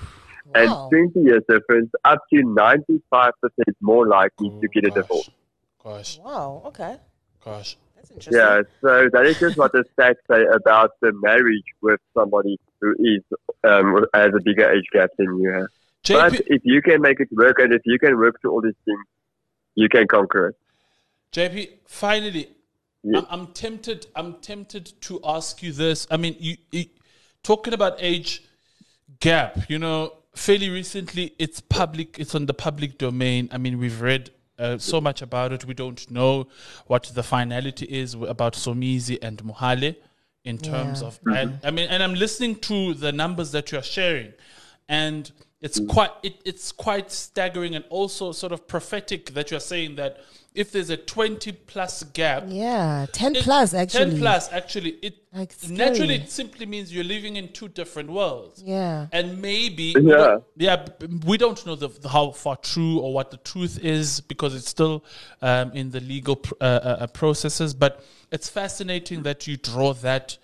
and 0.54 0.70
20 0.90 1.20
years 1.20 1.42
difference, 1.48 1.90
up 2.04 2.20
to 2.32 2.42
95% 2.42 3.32
more 3.80 4.06
likely 4.06 4.50
to 4.60 4.68
get 4.68 4.84
a 4.86 4.90
Gosh. 4.90 4.94
divorce. 4.94 5.30
Gosh, 5.82 6.18
Wow. 6.18 6.62
Okay. 6.66 6.96
gosh. 7.44 7.76
That's 7.94 8.10
interesting. 8.10 8.40
Yeah, 8.40 8.62
so 8.80 9.08
that 9.12 9.26
is 9.26 9.38
just 9.38 9.58
what 9.58 9.72
the 9.72 9.84
stats 9.98 10.16
say 10.30 10.44
about 10.52 10.92
the 11.02 11.12
marriage 11.20 11.64
with 11.82 12.00
somebody 12.16 12.58
who 12.80 12.94
is 12.98 13.22
um, 13.64 14.04
has 14.14 14.32
a 14.34 14.40
bigger 14.42 14.70
age 14.70 14.86
gap 14.92 15.10
than 15.18 15.40
you 15.40 15.52
have. 15.52 15.66
But 16.06 16.40
if 16.46 16.62
you 16.64 16.80
can 16.82 17.00
make 17.02 17.20
it 17.20 17.28
work 17.32 17.58
and 17.58 17.72
if 17.72 17.82
you 17.84 17.98
can 17.98 18.16
work 18.18 18.40
through 18.40 18.52
all 18.52 18.60
these 18.62 18.74
things, 18.84 19.04
you 19.74 19.88
can 19.88 20.06
conquer 20.06 20.48
it. 20.48 20.56
JP, 21.32 21.70
finally, 21.86 22.48
Yeah. 23.02 23.18
I'm, 23.20 23.26
I'm 23.30 23.46
tempted. 23.48 24.06
I'm 24.16 24.34
tempted 24.40 24.92
to 25.02 25.20
ask 25.24 25.62
you 25.62 25.72
this. 25.72 26.06
I 26.10 26.16
mean, 26.16 26.36
you, 26.38 26.56
you 26.72 26.86
talking 27.42 27.74
about 27.74 27.96
age 27.98 28.42
gap. 29.20 29.68
You 29.70 29.78
know, 29.78 30.14
fairly 30.34 30.70
recently, 30.70 31.34
it's 31.38 31.60
public. 31.60 32.18
It's 32.18 32.34
on 32.34 32.46
the 32.46 32.54
public 32.54 32.96
domain. 32.98 33.48
I 33.52 33.58
mean, 33.58 33.78
we've 33.78 34.00
read 34.00 34.30
uh, 34.58 34.78
so 34.78 35.00
much 35.00 35.20
about 35.22 35.52
it. 35.52 35.64
We 35.66 35.74
don't 35.74 36.10
know 36.10 36.48
what 36.86 37.04
the 37.14 37.22
finality 37.22 37.86
is 37.86 38.14
about 38.14 38.54
Somizi 38.54 39.18
and 39.22 39.42
Mohale 39.44 39.96
in 40.44 40.58
terms 40.58 41.02
Yeah. 41.02 41.08
of. 41.08 41.20
And, 41.26 41.58
I 41.62 41.70
mean, 41.70 41.88
and 41.90 42.02
I'm 42.02 42.14
listening 42.14 42.56
to 42.60 42.94
the 42.94 43.12
numbers 43.12 43.52
that 43.52 43.70
you're 43.70 43.82
sharing, 43.82 44.32
and 44.88 45.30
it's 45.60 45.80
quite 45.88 46.10
it, 46.22 46.40
it's 46.44 46.70
quite 46.72 47.10
staggering 47.10 47.74
and 47.74 47.84
also 47.90 48.32
sort 48.32 48.52
of 48.52 48.66
prophetic 48.68 49.26
that 49.34 49.50
you're 49.50 49.60
saying 49.60 49.96
that 49.96 50.18
if 50.54 50.72
there's 50.72 50.90
a 50.90 50.96
20 50.96 51.52
plus 51.52 52.02
gap 52.04 52.44
Yeah. 52.48 53.06
10 53.12 53.36
it- 53.36 53.44
plus, 53.44 53.74
actually. 53.74 54.10
10 54.12 54.18
plus 54.18 54.52
actually 54.52 54.90
it 55.02 55.14
Like, 55.32 55.52
naturally 55.68 56.14
it 56.16 56.30
simply 56.30 56.64
means 56.66 56.92
you're 56.94 57.04
living 57.04 57.36
in 57.36 57.52
two 57.52 57.68
different 57.68 58.10
worlds 58.10 58.62
Yeah. 58.64 59.06
and 59.12 59.42
maybe 59.42 59.94
Yeah. 59.96 60.00
we 60.00 60.10
don't- 60.12 60.44
yeah 60.56 60.86
we 61.26 61.36
don't 61.38 61.66
know 61.66 61.74
the, 61.74 61.88
the- 61.88 62.08
how 62.08 62.30
far 62.30 62.56
true 62.56 62.98
or 63.00 63.12
what 63.12 63.30
the 63.30 63.36
truth 63.38 63.78
is 63.84 64.20
because 64.20 64.54
it's 64.54 64.68
still 64.68 65.04
um, 65.42 65.72
in 65.72 65.90
the 65.90 66.00
legal 66.00 66.36
pr- 66.36 66.54
uh, 66.60 66.64
uh, 66.64 66.96
uh, 67.00 67.06
processes 67.08 67.74
but 67.74 68.02
it's 68.30 68.48
fascinating 68.48 69.22
that 69.24 69.46
you 69.46 69.56
draw 69.56 69.92
that 69.94 70.38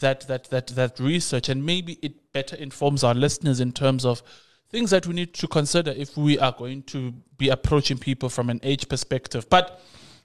that 0.00 0.26
that 0.28 0.44
that 0.50 0.66
that 0.68 0.98
research 0.98 1.48
and 1.48 1.64
maybe 1.64 1.98
it 2.02 2.32
better 2.32 2.56
informs 2.56 3.04
our 3.04 3.14
listeners 3.14 3.60
in 3.60 3.72
terms 3.72 4.04
of 4.04 4.22
things 4.68 4.90
that 4.90 5.06
we 5.06 5.14
need 5.14 5.34
to 5.34 5.48
consider 5.48 5.90
if 5.90 6.16
we 6.16 6.38
are 6.38 6.52
going 6.56 6.82
to 6.84 7.12
be 7.38 7.48
approaching 7.48 7.98
people 7.98 8.28
from 8.28 8.50
an 8.50 8.60
age 8.62 8.88
perspective 8.88 9.48
but 9.48 9.80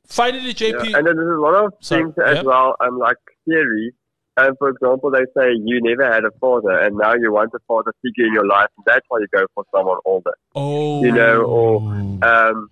finally 0.05 0.53
jp 0.53 0.89
Yeah, 0.89 0.97
and 0.97 1.07
then 1.07 1.15
there's 1.15 1.37
a 1.37 1.41
lot 1.41 1.65
of 1.65 1.73
Sorry, 1.81 2.03
things 2.03 2.15
as 2.25 2.37
yeah. 2.37 2.41
well, 2.43 2.75
um, 2.79 2.99
like 2.99 3.17
theories. 3.45 3.93
And 4.37 4.57
for 4.57 4.67
example, 4.69 5.11
they 5.11 5.23
say 5.37 5.53
you 5.63 5.79
never 5.81 6.11
had 6.11 6.25
a 6.25 6.31
father, 6.41 6.77
and 6.77 6.97
now 6.97 7.13
you 7.13 7.31
want 7.31 7.51
a 7.55 7.59
father 7.69 7.93
figure 8.01 8.25
in 8.25 8.33
your 8.33 8.45
life, 8.45 8.67
and 8.77 8.85
that's 8.85 9.05
why 9.07 9.19
you 9.19 9.27
go 9.33 9.45
for 9.55 9.63
someone 9.73 9.97
older. 10.03 10.33
oh 10.55 11.01
You 11.03 11.11
know, 11.13 11.41
or 11.43 11.79
um, 12.21 12.69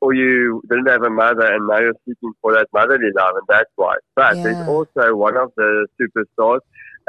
or 0.00 0.14
you 0.14 0.62
didn't 0.68 0.88
have 0.88 1.02
a 1.02 1.10
mother, 1.10 1.46
and 1.46 1.66
now 1.66 1.78
you're 1.80 1.94
seeking 2.06 2.32
for 2.40 2.52
that 2.54 2.68
motherly 2.72 3.10
love, 3.16 3.34
and 3.36 3.46
that's 3.48 3.70
why. 3.76 3.96
But 4.16 4.36
Yeah. 4.36 4.42
there's 4.44 4.66
also 4.66 5.14
one 5.14 5.36
of 5.36 5.52
the 5.56 5.86
superstars 6.00 6.60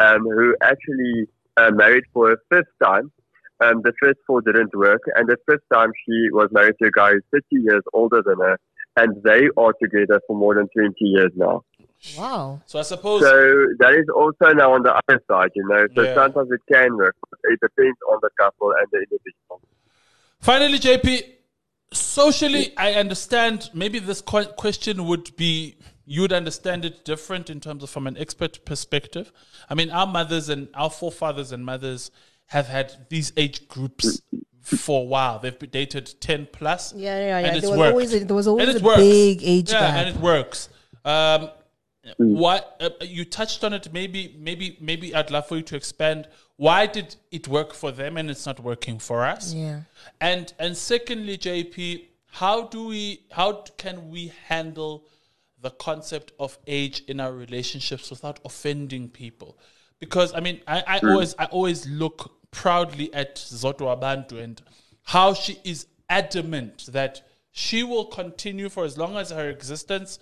um, 0.02 0.24
who 0.24 0.56
actually 0.62 1.28
uh, 1.58 1.72
married 1.72 2.06
for 2.14 2.32
a 2.32 2.38
fifth 2.50 2.74
time. 2.84 3.12
Um, 3.62 3.82
the 3.84 3.92
first 4.02 4.20
four 4.26 4.42
didn't 4.42 4.74
work, 4.76 5.02
and 5.16 5.28
the 5.28 5.38
fifth 5.50 5.68
time 5.74 5.92
she 6.06 6.30
was 6.32 6.48
married 6.52 6.76
to 6.82 6.88
a 6.88 6.92
guy 6.92 7.12
who's 7.12 7.24
30 7.34 7.44
years 7.52 7.84
older 7.94 8.22
than 8.26 8.38
her, 8.40 8.58
and 8.96 9.22
they 9.24 9.50
are 9.58 9.74
together 9.82 10.22
for 10.28 10.36
more 10.38 10.56
than 10.56 10.68
20 10.74 10.94
years 11.02 11.32
now. 11.36 11.64
Wow. 12.18 12.62
so 12.66 12.80
i 12.80 12.82
suppose 12.82 13.22
So 13.22 13.32
that 13.80 13.94
is 13.94 14.08
also 14.16 14.54
now 14.54 14.74
on 14.74 14.84
the 14.84 14.94
other 14.94 15.22
side, 15.30 15.52
you 15.56 15.68
know. 15.68 15.86
So 15.96 16.04
Yeah. 16.04 16.14
sometimes 16.14 16.50
it 16.52 16.62
can 16.74 16.96
work, 16.96 17.16
but 17.30 17.40
it 17.44 17.60
depends 17.62 17.98
on 18.10 18.20
the 18.22 18.30
couple 18.40 18.72
and 18.72 18.88
the 18.94 19.00
individual. 19.00 19.62
Finally, 20.40 20.80
JP, 20.80 21.39
socially, 21.92 22.74
I 22.78 22.94
understand 22.94 23.70
maybe 23.74 24.00
this 24.00 24.22
question 24.22 25.06
would 25.06 25.36
be, 25.36 25.78
you 26.06 26.22
would 26.22 26.34
understand 26.34 26.86
it 26.86 27.06
different 27.06 27.50
in 27.50 27.60
terms 27.60 27.84
of 27.84 27.90
from 27.90 28.08
an 28.08 28.18
expert 28.18 28.64
perspective. 28.66 29.32
I 29.70 29.76
mean, 29.76 29.90
our 29.92 30.08
mothers 30.08 30.50
and 30.50 30.68
our 30.74 30.90
forefathers 30.90 31.52
and 31.52 31.66
mothers 31.66 32.12
have 32.48 32.68
had 32.68 33.08
these 33.10 33.32
age 33.38 33.68
groups 33.68 34.22
for 34.64 35.02
a 35.02 35.06
while. 35.06 35.40
They've 35.40 35.58
been 35.58 35.70
dated 35.70 36.14
10 36.20 36.48
plus. 36.52 36.94
Yeah, 36.94 37.20
yeah, 37.20 37.40
yeah. 37.40 37.48
And 37.54 37.62
There 37.64 37.70
was 37.70 37.78
worked. 37.80 37.92
always 37.92 38.14
a- 38.14 38.20
there 38.26 38.36
was 38.36 38.48
always 38.48 38.76
a 38.76 38.80
works. 38.80 38.98
big 39.00 39.40
age 39.44 39.72
yeah, 39.72 39.80
gap. 39.80 39.94
and 39.96 40.16
it 40.16 40.22
works. 40.22 40.70
Um, 41.06 41.50
what 42.18 42.76
uh, 42.80 42.90
you 43.02 43.26
touched 43.26 43.64
on 43.64 43.74
it? 43.74 43.92
Maybe, 43.94 44.36
maybe, 44.38 44.78
maybe 44.80 45.14
I'd 45.14 45.32
love 45.32 45.48
for 45.48 45.58
you 45.58 45.64
to 45.64 45.76
expand. 45.76 46.28
Why 46.58 46.86
did 46.86 47.16
it 47.32 47.48
work 47.48 47.74
for 47.74 47.92
them 47.92 48.18
and 48.18 48.30
it's 48.30 48.46
not 48.46 48.60
working 48.60 49.00
for 49.00 49.26
us? 49.26 49.54
Yeah. 49.54 49.82
And 50.20 50.54
and 50.60 50.76
secondly, 50.76 51.38
JP, 51.38 52.06
how 52.32 52.64
do 52.64 52.88
we 52.88 53.22
how 53.32 53.64
can 53.78 54.10
we 54.10 54.32
handle 54.48 55.06
the 55.62 55.72
concept 55.72 56.32
of 56.40 56.58
age 56.68 57.04
in 57.08 57.20
our 57.20 57.34
relationships 57.34 58.10
without 58.10 58.40
offending 58.46 59.10
people? 59.10 59.58
Because 60.00 60.34
I 60.34 60.40
mean, 60.40 60.62
I, 60.68 60.84
I 60.88 61.00
always 61.00 61.36
I 61.38 61.46
always 61.46 61.88
look 61.88 62.36
proudly 62.52 63.14
at 63.14 63.36
Zodwa 63.36 64.00
Wabantu 64.00 64.42
and 64.42 64.62
how 65.04 65.34
she 65.34 65.60
is 65.64 65.88
adamant 66.10 66.88
that 66.88 67.22
she 67.52 67.84
will 67.84 68.06
continue 68.06 68.70
for 68.70 68.86
as 68.86 68.98
long 68.98 69.18
as 69.18 69.32
her 69.32 69.50
existence. 69.50 70.20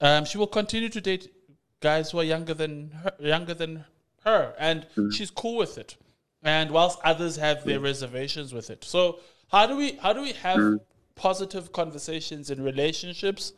Um, 0.00 0.24
she 0.24 0.38
will 0.38 0.46
continue 0.46 0.88
to 0.88 1.00
date 1.00 1.32
guys 1.80 2.10
who 2.10 2.18
are 2.18 2.24
younger 2.24 2.54
than 2.54 2.90
her, 3.02 3.12
younger 3.18 3.54
than 3.54 3.84
her, 4.24 4.54
and 4.58 4.86
she's 5.12 5.30
cool 5.30 5.56
with 5.56 5.78
it. 5.78 5.96
And 6.42 6.70
whilst 6.70 6.98
others 7.02 7.36
have 7.36 7.64
their 7.64 7.80
reservations 7.80 8.52
with 8.52 8.70
it, 8.70 8.84
so 8.84 9.20
how 9.48 9.66
do 9.66 9.76
we 9.76 9.92
how 9.92 10.12
do 10.12 10.22
we 10.22 10.32
have 10.32 10.80
positive 11.14 11.72
conversations 11.72 12.50
in 12.50 12.62
relationships 12.62 13.52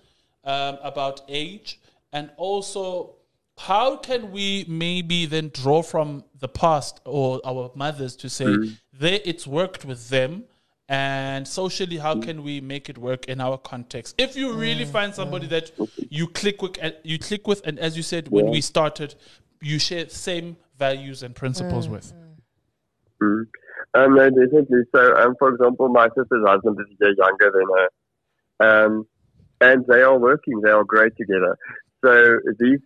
um, 0.44 0.78
about 0.82 1.22
age, 1.28 1.80
and 2.12 2.30
also 2.36 3.14
how 3.58 3.96
can 3.96 4.30
we 4.30 4.64
maybe 4.68 5.26
then 5.26 5.50
draw 5.52 5.82
from 5.82 6.24
the 6.38 6.48
past 6.48 7.00
or 7.04 7.40
our 7.44 7.70
mothers 7.74 8.14
to 8.16 8.30
say 8.30 8.46
they 8.92 9.16
it's 9.16 9.46
worked 9.46 9.84
with 9.84 10.08
them 10.08 10.44
and 10.88 11.46
socially 11.46 11.98
how 11.98 12.18
can 12.18 12.42
we 12.42 12.60
make 12.60 12.88
it 12.88 12.96
work 12.96 13.26
in 13.26 13.40
our 13.40 13.58
context 13.58 14.14
if 14.18 14.36
you 14.36 14.52
really 14.54 14.86
find 14.86 15.14
somebody 15.14 15.46
that 15.46 15.70
you 16.08 16.26
click 16.26 16.62
with 16.62 16.78
and 16.80 16.94
you 17.02 17.18
click 17.18 17.46
with 17.46 17.60
and 17.66 17.78
as 17.78 17.96
you 17.96 18.02
said 18.02 18.28
when 18.28 18.48
we 18.48 18.60
started 18.60 19.14
you 19.60 19.78
share 19.78 20.08
same 20.08 20.56
values 20.78 21.22
and 21.22 21.34
principles 21.34 21.88
with 21.88 22.12
Mm. 23.22 23.46
Um, 23.94 24.14
no, 24.14 24.30
definitely. 24.30 24.82
So, 24.94 25.16
um, 25.16 25.34
for 25.38 25.54
example, 25.54 25.88
my 25.88 26.08
sister's 26.08 26.46
husband 26.46 26.78
is 26.80 26.86
a 27.00 27.04
year 27.04 27.14
younger 27.18 27.52
than 27.52 27.66
her, 27.78 28.86
um, 28.86 29.06
and 29.60 29.84
they 29.86 30.02
are 30.02 30.18
working. 30.18 30.60
They 30.60 30.70
are 30.70 30.84
great 30.84 31.16
together. 31.16 31.56
So 32.04 32.38
these 32.60 32.78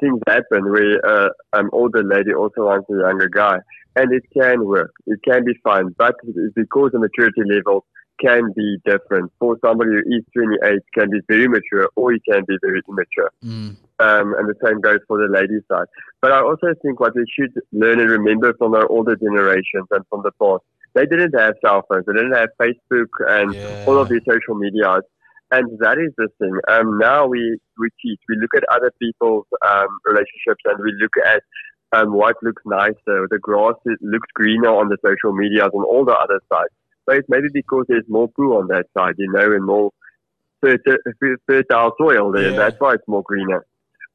things 0.00 0.20
happen 0.26 0.70
where 0.70 1.04
uh, 1.06 1.28
an 1.54 1.68
older 1.72 2.02
lady 2.02 2.32
also 2.34 2.66
wants 2.66 2.88
a 2.90 2.98
younger 3.06 3.28
guy, 3.28 3.58
and 3.96 4.12
it 4.12 4.24
can 4.36 4.64
work. 4.66 4.92
It 5.06 5.20
can 5.26 5.44
be 5.44 5.54
fine, 5.64 5.94
but 5.96 6.14
it's 6.24 6.54
because 6.54 6.90
the 6.92 6.98
maturity 6.98 7.42
level 7.46 7.84
can 8.20 8.52
be 8.54 8.78
different. 8.84 9.30
For 9.38 9.56
somebody 9.64 9.90
who 9.92 9.98
is 10.16 10.24
28, 10.34 10.80
can 10.94 11.10
be 11.10 11.20
very 11.28 11.48
mature, 11.48 11.88
or 11.96 12.12
he 12.12 12.20
can 12.30 12.44
be 12.46 12.56
very 12.60 12.82
immature. 12.88 13.30
Um, 14.00 14.34
and 14.38 14.48
the 14.48 14.54
same 14.64 14.80
goes 14.80 15.00
for 15.08 15.18
the 15.18 15.28
lady 15.32 15.58
side. 15.70 15.86
But 16.22 16.32
I 16.32 16.40
also 16.40 16.68
think 16.82 17.00
what 17.00 17.14
we 17.16 17.24
should 17.36 17.52
learn 17.72 18.00
and 18.00 18.10
remember 18.10 18.54
from 18.58 18.74
our 18.74 18.88
older 18.90 19.16
generations 19.16 19.86
and 19.90 20.04
from 20.08 20.22
the 20.22 20.30
past, 20.40 20.62
they 20.94 21.04
didn't 21.06 21.34
have 21.38 21.54
cell 21.64 21.82
phones, 21.88 22.06
they 22.06 22.12
didn't 22.12 22.34
have 22.34 22.48
Facebook 22.60 23.08
and 23.26 23.54
Yeah. 23.54 23.76
all 23.86 24.00
of 24.00 24.08
these 24.08 24.22
social 24.28 24.54
medias. 24.54 25.02
And 25.50 25.78
that 25.80 25.96
is 25.98 26.12
the 26.18 26.28
thing. 26.38 26.54
Um, 26.68 26.98
now 26.98 27.26
we, 27.26 27.58
we 27.78 27.88
cheat. 28.02 28.20
We 28.28 28.36
look 28.36 28.50
at 28.54 28.64
other 28.70 28.92
people's 29.00 29.46
um, 29.66 29.88
relationships 30.04 30.62
and 30.64 30.78
we 30.82 30.92
look 31.00 31.12
at 31.24 31.42
um, 31.92 32.12
what 32.12 32.36
looks 32.42 32.62
nicer. 32.66 33.26
The 33.30 33.38
grass 33.40 33.74
looks 34.02 34.28
greener 34.34 34.68
on 34.68 34.88
the 34.88 34.98
social 35.04 35.32
medias 35.32 35.70
and 35.72 35.84
all 35.84 36.04
the 36.04 36.12
other 36.12 36.40
sides. 36.52 36.74
But 37.06 37.16
it's 37.16 37.28
maybe 37.30 37.48
because 37.52 37.86
there's 37.88 38.04
more 38.08 38.28
poo 38.28 38.58
on 38.58 38.68
that 38.68 38.86
side, 38.96 39.14
you 39.16 39.32
know, 39.32 39.52
and 39.52 39.64
more 39.64 39.90
fertile, 40.60 40.98
fertile 41.46 41.92
soil 41.98 42.32
there. 42.32 42.50
Yeah. 42.50 42.56
That's 42.56 42.76
why 42.78 42.94
it's 42.94 43.08
more 43.08 43.22
greener. 43.22 43.64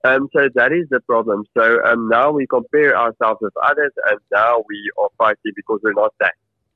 Um, 0.05 0.27
so 0.35 0.49
that 0.53 0.71
is 0.73 0.87
the 0.89 0.99
problem. 0.99 1.45
So 1.57 1.83
um, 1.85 2.09
now 2.09 2.31
we 2.31 2.45
compare 2.45 2.95
ourselves 2.95 3.39
with 3.41 3.53
others, 3.63 3.91
and 4.05 4.19
now 4.31 4.63
we 4.67 4.91
are 5.01 5.09
fighting 5.17 5.53
because 5.55 5.79
we're 5.81 5.93
not 5.93 6.13
that. 6.19 6.33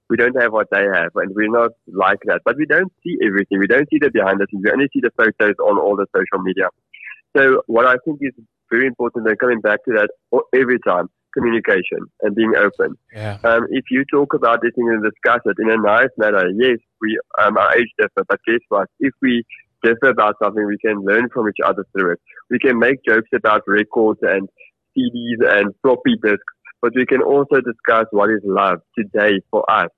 We 0.10 0.18
don't 0.18 0.40
have 0.42 0.54
what 0.54 0.68
they 0.72 0.84
have, 0.84 1.12
and 1.16 1.36
we're 1.36 1.52
not 1.52 1.72
like 1.88 2.20
that. 2.26 2.42
But 2.46 2.58
we 2.58 2.66
don't 2.66 2.92
see 3.04 3.18
everything. 3.26 3.60
We 3.60 3.68
don't 3.68 3.90
see 3.90 4.00
the 4.00 4.10
behind 4.10 4.40
the 4.40 4.48
scenes. 4.50 4.64
We 4.64 4.72
only 4.72 4.88
see 4.94 5.02
the 5.02 5.12
photos 5.18 5.56
on 5.60 5.78
all 5.78 5.96
the 5.96 6.08
social 6.16 6.44
media. 6.44 6.70
So 7.36 7.64
what 7.68 7.86
I 7.86 7.96
think 8.06 8.20
is 8.22 8.34
very 8.72 8.88
important, 8.88 9.28
and 9.28 9.40
coming 9.40 9.62
back 9.62 9.84
to 9.86 9.94
that 9.94 10.10
every 10.54 10.80
time, 10.80 11.10
communication 11.38 12.00
and 12.22 12.36
being 12.36 12.54
open. 12.58 12.98
Yeah. 13.14 13.38
Um, 13.44 13.68
if 13.70 13.86
you 13.92 14.04
talk 14.12 14.34
about 14.34 14.62
this 14.62 14.72
and 14.76 15.04
discuss 15.04 15.42
it 15.46 15.58
in 15.60 15.70
a 15.70 15.78
nice 15.78 16.10
manner, 16.18 16.50
yes, 16.58 16.78
we 17.02 17.20
um, 17.42 17.58
our 17.58 17.78
age 17.78 17.90
differ, 18.00 18.26
but 18.28 18.40
guess 18.48 18.62
what? 18.70 18.90
If 19.00 19.14
we 19.22 19.44
differ 19.84 20.08
about 20.08 20.36
something, 20.44 20.66
we 20.66 20.78
can 20.78 21.04
learn 21.04 21.30
from 21.30 21.48
each 21.50 21.64
other 21.64 21.86
through 21.92 22.14
it. 22.14 22.20
We 22.50 22.60
can 22.60 22.80
make 22.80 22.98
jokes 23.08 23.30
about 23.34 23.62
records 23.68 24.20
and 24.22 24.50
CDs 24.98 25.40
and 25.42 25.74
floppy 25.82 26.16
disks, 26.24 26.54
but 26.82 26.94
we 26.96 27.06
can 27.06 27.22
also 27.22 27.62
discuss 27.62 28.06
what 28.12 28.30
is 28.30 28.42
love 28.44 28.80
today 28.98 29.40
for 29.52 29.70
us, 29.70 29.90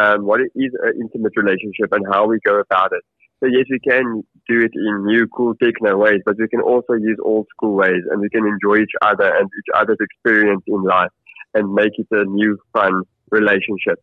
um, 0.00 0.24
what 0.28 0.40
is 0.40 0.72
an 0.86 0.94
intimate 1.00 1.34
relationship, 1.36 1.88
and 1.92 2.04
how 2.12 2.22
we 2.26 2.38
go 2.50 2.54
about 2.66 2.90
it. 2.98 3.04
So 3.40 3.46
yes, 3.46 3.66
we 3.70 3.80
can 3.80 4.22
do 4.48 4.56
it 4.66 4.72
in 4.74 5.06
new, 5.06 5.26
cool, 5.28 5.54
techno 5.62 5.96
ways, 5.96 6.20
but 6.26 6.36
we 6.38 6.48
can 6.48 6.60
also 6.60 6.94
use 6.94 7.18
old 7.24 7.46
school 7.54 7.74
ways, 7.82 8.02
and 8.10 8.20
we 8.20 8.28
can 8.28 8.44
enjoy 8.46 8.76
each 8.84 8.96
other 9.02 9.28
and 9.36 9.46
each 9.58 9.70
other's 9.74 10.00
experience 10.00 10.62
in 10.66 10.82
life, 10.82 11.12
and 11.54 11.72
make 11.72 11.94
it 12.02 12.06
a 12.10 12.24
new, 12.24 12.58
fun 12.72 13.02
relationship. 13.30 13.98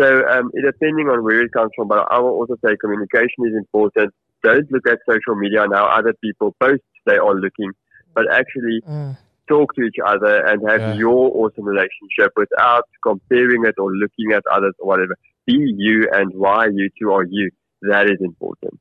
So, 0.00 0.06
um, 0.32 0.50
it, 0.54 0.64
depending 0.64 1.08
on 1.08 1.22
where 1.24 1.40
it 1.42 1.52
comes 1.52 1.70
from, 1.76 1.88
but 1.88 2.06
I 2.10 2.18
will 2.18 2.34
also 2.40 2.56
say 2.64 2.76
communication 2.80 3.40
is 3.46 3.54
important. 3.56 4.12
Don't 4.42 4.70
look 4.72 4.86
at 4.88 4.98
social 5.08 5.34
media 5.36 5.62
and 5.64 5.74
how 5.74 5.86
other 5.86 6.14
people 6.24 6.56
post 6.60 6.82
they 7.06 7.16
are 7.16 7.34
looking, 7.34 7.72
but 8.14 8.24
actually 8.32 8.80
Mm. 8.88 9.16
Talk 9.52 9.68
to 9.76 9.82
each 9.88 10.00
other 10.12 10.34
and 10.48 10.58
have 10.70 10.80
Yeah. 10.80 10.94
your 11.04 11.22
awesome 11.40 11.66
relationship 11.74 12.30
without 12.42 12.84
comparing 13.08 13.62
it 13.70 13.76
or 13.82 13.88
looking 14.02 14.28
at 14.38 14.42
others 14.56 14.74
or 14.80 14.86
whatever. 14.90 15.14
Be 15.46 15.56
you 15.86 15.98
and 16.18 16.28
why 16.44 16.62
you 16.78 16.86
two 16.98 17.10
are 17.16 17.26
you. 17.38 17.46
That 17.90 18.04
is 18.14 18.18
important. 18.30 18.74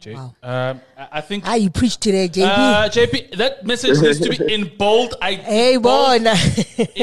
J- 0.00 0.14
Wow. 0.16 0.34
Um, 0.52 0.74
I 0.98 1.04
I 1.18 1.20
think. 1.28 1.40
Ah, 1.50 1.54
you 1.64 1.70
preach 1.80 1.96
today, 2.06 2.26
JP. 2.36 2.46
Uh, 2.46 2.88
JP, 2.96 3.14
that 3.42 3.64
message 3.70 3.96
needs 4.04 4.18
to 4.26 4.28
be 4.34 4.38
in 4.56 4.62
bold. 4.76 5.10
I 5.28 5.32
hey, 5.52 5.76
bold, 5.78 6.22
boy. 6.24 6.32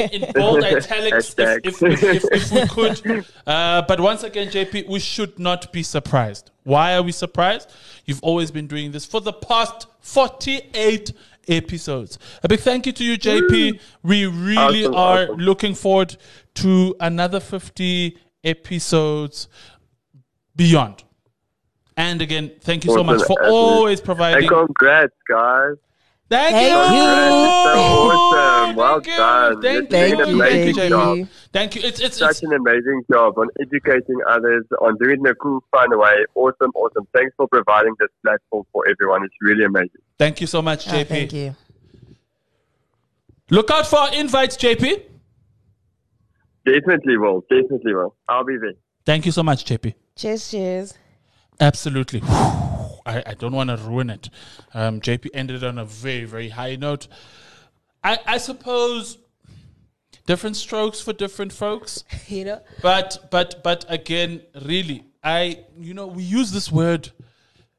in, 0.02 0.08
in 0.22 0.32
bold 0.40 0.62
italics, 0.76 1.28
if, 1.38 1.66
if, 1.68 1.76
if, 1.82 2.02
if, 2.16 2.24
if 2.38 2.46
we 2.56 2.62
could. 2.76 2.96
Uh, 3.54 3.82
but 3.90 3.98
once 4.10 4.22
again, 4.30 4.46
JP, 4.56 4.74
we 4.94 5.00
should 5.12 5.34
not 5.48 5.60
be 5.76 5.82
surprised. 5.96 6.44
Why 6.72 6.94
are 6.96 7.02
we 7.08 7.12
surprised? 7.24 7.66
You've 8.06 8.22
always 8.30 8.50
been 8.58 8.68
doing 8.74 8.88
this 8.94 9.04
for 9.12 9.20
the 9.20 9.32
past 9.50 9.78
48 10.00 11.12
episodes. 11.48 12.18
A 12.42 12.48
big 12.48 12.60
thank 12.60 12.86
you 12.86 12.92
to 12.92 13.04
you, 13.04 13.18
JP. 13.18 13.80
We 14.02 14.26
really 14.26 14.84
Awesome, 14.86 14.94
are 14.94 15.22
awesome. 15.24 15.36
looking 15.36 15.74
forward 15.74 16.16
to 16.54 16.94
another 17.00 17.40
50 17.40 18.18
episodes 18.44 19.48
beyond. 20.56 21.04
And 21.96 22.22
again, 22.22 22.52
thank 22.60 22.84
you 22.84 22.92
so 22.92 23.04
much 23.04 23.22
for 23.26 23.38
absolutely. 23.40 23.48
always 23.50 23.98
And 24.00 24.06
providing. 24.06 24.48
congrats, 24.48 25.14
guys. 25.28 25.76
Thank, 26.28 26.54
Thank 26.56 26.92
you. 26.92 26.96
you. 26.96 27.04
So 27.04 27.78
awesome. 27.78 28.76
Well 28.76 29.00
Thank 29.00 29.06
you. 29.06 29.16
done. 29.16 29.60
Thank 29.62 29.62
You're 29.62 29.72
you. 29.74 29.78
an 29.78 29.88
Thank 29.88 30.28
you, 30.28 30.34
amazing 30.34 30.74
JP. 30.76 30.88
job. 30.88 31.28
Thank 31.52 31.74
you. 31.76 31.82
It's 31.84 32.00
it's, 32.00 32.16
Such 32.16 32.30
it's 32.30 32.42
an 32.42 32.52
amazing 32.54 33.02
job 33.12 33.36
on 33.38 33.48
educating 33.60 34.18
others, 34.26 34.64
on 34.80 34.96
doing 34.96 35.16
it 35.16 35.20
in 35.20 35.26
a 35.26 35.34
cool, 35.34 35.62
fun 35.70 35.98
way. 35.98 36.24
Awesome, 36.34 36.70
awesome. 36.74 37.06
Thanks 37.14 37.34
for 37.36 37.46
providing 37.48 37.94
this 38.00 38.08
platform 38.22 38.64
for 38.72 38.84
everyone. 38.88 39.24
It's 39.24 39.34
really 39.42 39.64
amazing. 39.64 40.00
thank 40.18 40.40
you 40.40 40.46
so 40.46 40.62
much, 40.62 40.88
Ah, 40.88 40.92
JP. 40.92 41.08
thank 41.08 41.32
you. 41.34 41.54
Look 43.50 43.70
out 43.70 43.86
for 43.86 43.96
our 43.98 44.14
invites, 44.14 44.56
JP. 44.56 45.02
Definitely 46.64 47.18
will. 47.18 47.42
Definitely 47.50 47.92
will. 47.94 48.14
I'll 48.28 48.44
be 48.44 48.56
there. 48.56 48.72
Thank 49.04 49.26
you 49.26 49.32
so 49.32 49.42
much, 49.42 49.64
JP. 49.66 49.94
Cheers, 50.16 50.50
cheers. 50.50 50.94
Absolutely. 51.60 52.22
I, 53.04 53.22
I 53.26 53.34
don't 53.34 53.52
want 53.52 53.70
to 53.70 53.76
ruin 53.76 54.10
it. 54.10 54.30
Um, 54.74 55.00
JP 55.00 55.28
ended 55.34 55.64
on 55.64 55.78
a 55.78 55.84
very, 55.84 56.24
very 56.24 56.50
high 56.50 56.76
note. 56.76 57.08
I, 58.04 58.18
I 58.26 58.38
suppose 58.38 59.18
different 60.26 60.56
strokes 60.56 61.00
for 61.00 61.12
different 61.12 61.52
folks. 61.52 62.04
You 62.28 62.44
know? 62.46 62.60
But 62.80 63.28
but 63.30 63.62
but 63.62 63.84
again, 63.88 64.42
really, 64.64 65.04
I 65.22 65.64
you 65.78 65.92
know 65.92 66.06
we 66.06 66.22
use 66.22 66.50
this 66.52 66.72
word. 66.72 67.10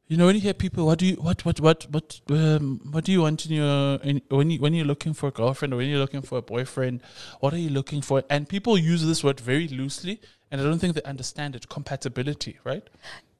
You 0.08 0.18
know 0.18 0.28
when 0.28 0.36
you 0.36 0.42
hear 0.42 0.54
people, 0.54 0.86
what 0.86 1.00
do 1.00 1.08
you 1.08 1.16
what 1.16 1.44
what 1.44 1.60
what 1.60 1.88
what 1.90 2.22
um, 2.30 2.82
what 2.92 3.06
do 3.06 3.12
you 3.12 3.22
want 3.22 3.46
in 3.48 3.54
your 3.54 3.96
in, 4.04 4.22
when 4.30 4.52
you 4.52 4.60
when 4.60 4.74
you're 4.74 4.86
looking 4.86 5.14
for 5.14 5.30
a 5.30 5.32
girlfriend 5.32 5.74
or 5.74 5.78
when 5.78 5.90
you're 5.90 6.00
looking 6.00 6.22
for 6.22 6.38
a 6.38 6.42
boyfriend? 6.42 7.02
What 7.40 7.54
are 7.54 7.58
you 7.58 7.70
looking 7.70 8.02
for? 8.02 8.24
And 8.30 8.48
people 8.48 8.78
use 8.78 9.04
this 9.04 9.24
word 9.24 9.40
very 9.40 9.68
loosely, 9.68 10.22
and 10.52 10.62
I 10.62 10.64
don't 10.64 10.78
think 10.78 10.94
they 10.94 11.04
understand 11.04 11.56
it. 11.56 11.68
Compatibility, 11.70 12.60
right? 12.64 12.88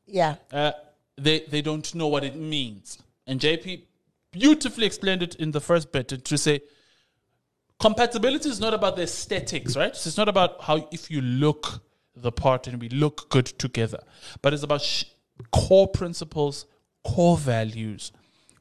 Yeah. 0.08 0.36
uh, 0.52 0.72
they 1.18 1.40
they 1.42 1.62
don't 1.62 1.94
know 1.96 2.08
what 2.08 2.24
it 2.24 2.36
means. 2.36 2.98
And 3.28 3.40
JP 3.40 3.84
beautifully 4.32 4.86
explained 4.86 5.24
it 5.24 5.36
in 5.36 5.52
the 5.52 5.62
first 5.62 5.92
bit 5.92 6.08
to- 6.10 6.38
say 6.38 6.62
compatibility 7.80 8.50
is 8.50 8.60
not 8.60 8.74
about 8.74 8.96
the 8.96 9.04
aesthetics, 9.04 9.76
right? 9.76 9.96
So 9.96 10.08
it's 10.08 10.18
not 10.18 10.30
about 10.30 10.62
how 10.64 10.88
if 10.92 11.12
you 11.12 11.22
look 11.22 11.84
the 12.16 12.32
part 12.32 12.68
and 12.68 12.82
we 12.82 12.90
look 12.90 13.30
good 13.30 13.46
together, 13.46 14.00
but 14.42 14.54
it's 14.54 14.64
about 14.64 14.82
sh- 14.82 15.06
core 15.52 15.88
principles, 15.88 16.66
core 17.04 17.38
values, 17.38 18.12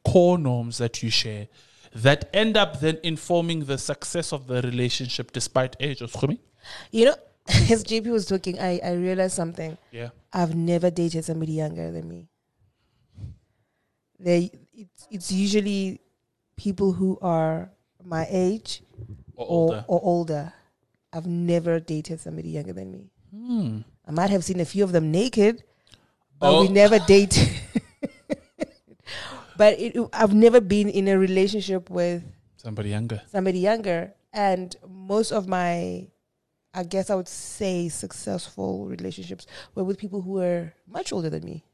core 0.05 0.39
norms 0.39 0.79
that 0.79 1.03
you 1.03 1.11
share 1.11 1.49
that 1.95 2.31
end 2.33 2.57
up 2.57 2.81
then 2.81 2.99
informing 3.03 3.67
the 3.67 3.79
success 3.79 4.33
of 4.33 4.47
the 4.47 4.63
relationship 4.63 5.33
despite 5.33 5.77
age. 5.81 6.01
Oskumi? 6.01 6.39
You 6.91 7.07
know, 7.07 7.15
as 7.49 7.85
JP 7.85 8.07
was 8.07 8.27
talking, 8.27 8.59
I, 8.59 8.81
I 8.83 8.93
realized 8.93 9.35
something. 9.35 9.77
Yeah. 9.91 10.11
I've 10.33 10.55
never 10.55 10.91
dated 10.91 11.25
somebody 11.25 11.53
younger 11.53 11.91
than 11.91 12.09
me. 12.09 12.29
They, 14.23 14.51
it's, 14.73 15.07
it's 15.11 15.33
usually 15.33 16.01
people 16.57 16.93
who 16.93 17.19
are 17.21 17.71
my 18.05 18.27
age 18.31 18.83
Or 19.35 19.45
or, 19.47 19.51
older. 19.51 19.85
or 19.89 20.01
older. 20.03 20.53
I've 21.13 21.27
never 21.27 21.81
dated 21.81 22.21
somebody 22.21 22.51
younger 22.51 22.73
than 22.73 22.91
me. 22.93 23.11
Hmm. 23.35 23.79
I 24.07 24.11
might 24.13 24.31
have 24.31 24.45
seen 24.45 24.61
a 24.61 24.65
few 24.65 24.85
of 24.85 24.93
them 24.93 25.11
naked, 25.11 25.63
but 26.39 26.51
Oh. 26.55 26.63
we 26.63 26.69
never 26.69 26.99
dated. 27.07 27.49
but 29.57 29.79
it, 29.79 29.97
I've 30.13 30.35
never 30.35 30.61
been 30.61 30.89
in 30.89 31.09
a 31.09 31.19
relationship 31.19 31.91
with 31.91 32.23
Somebody 32.57 32.91
younger. 32.91 33.23
somebody 33.31 33.59
younger. 33.59 34.15
And 34.33 34.75
most 34.89 35.33
of 35.33 35.47
my, 35.49 36.07
I 36.73 36.85
guess 36.85 37.11
I 37.11 37.15
would 37.15 37.29
say, 37.29 37.89
successful 37.89 38.87
relationships 38.87 39.47
were 39.75 39.85
with 39.85 39.99
people 39.99 40.23
who 40.23 40.33
were 40.33 40.73
much 40.87 41.13
older 41.13 41.29
than 41.29 41.45
me. 41.45 41.65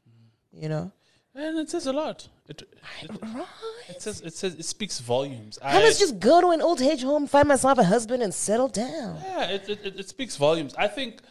You 0.51 0.67
know, 0.67 0.91
And 1.35 1.57
it 1.59 1.69
says 1.69 1.85
a 1.87 1.93
lot. 1.93 2.27
It, 2.49 2.63
it, 3.03 3.11
right? 3.21 3.45
It 3.89 4.01
says 4.01 4.21
it 4.21 4.33
says 4.33 4.55
it 4.55 4.65
speaks 4.65 4.99
volumes. 4.99 5.59
I 5.63 5.81
must 5.83 5.99
just 5.99 6.19
go 6.19 6.41
to 6.41 6.49
an 6.49 6.61
old 6.61 6.81
age 6.81 7.03
home, 7.03 7.27
find 7.27 7.47
myself 7.47 7.77
a 7.77 7.83
husband, 7.83 8.23
and 8.23 8.33
settle 8.33 8.67
down. 8.67 9.21
yeah, 9.23 9.51
it, 9.51 9.69
it, 9.69 9.85
it, 9.85 9.99
it 9.99 10.09
speaks 10.09 10.35
volumes. 10.35 10.73
I 10.75 10.87
think, 10.87 11.21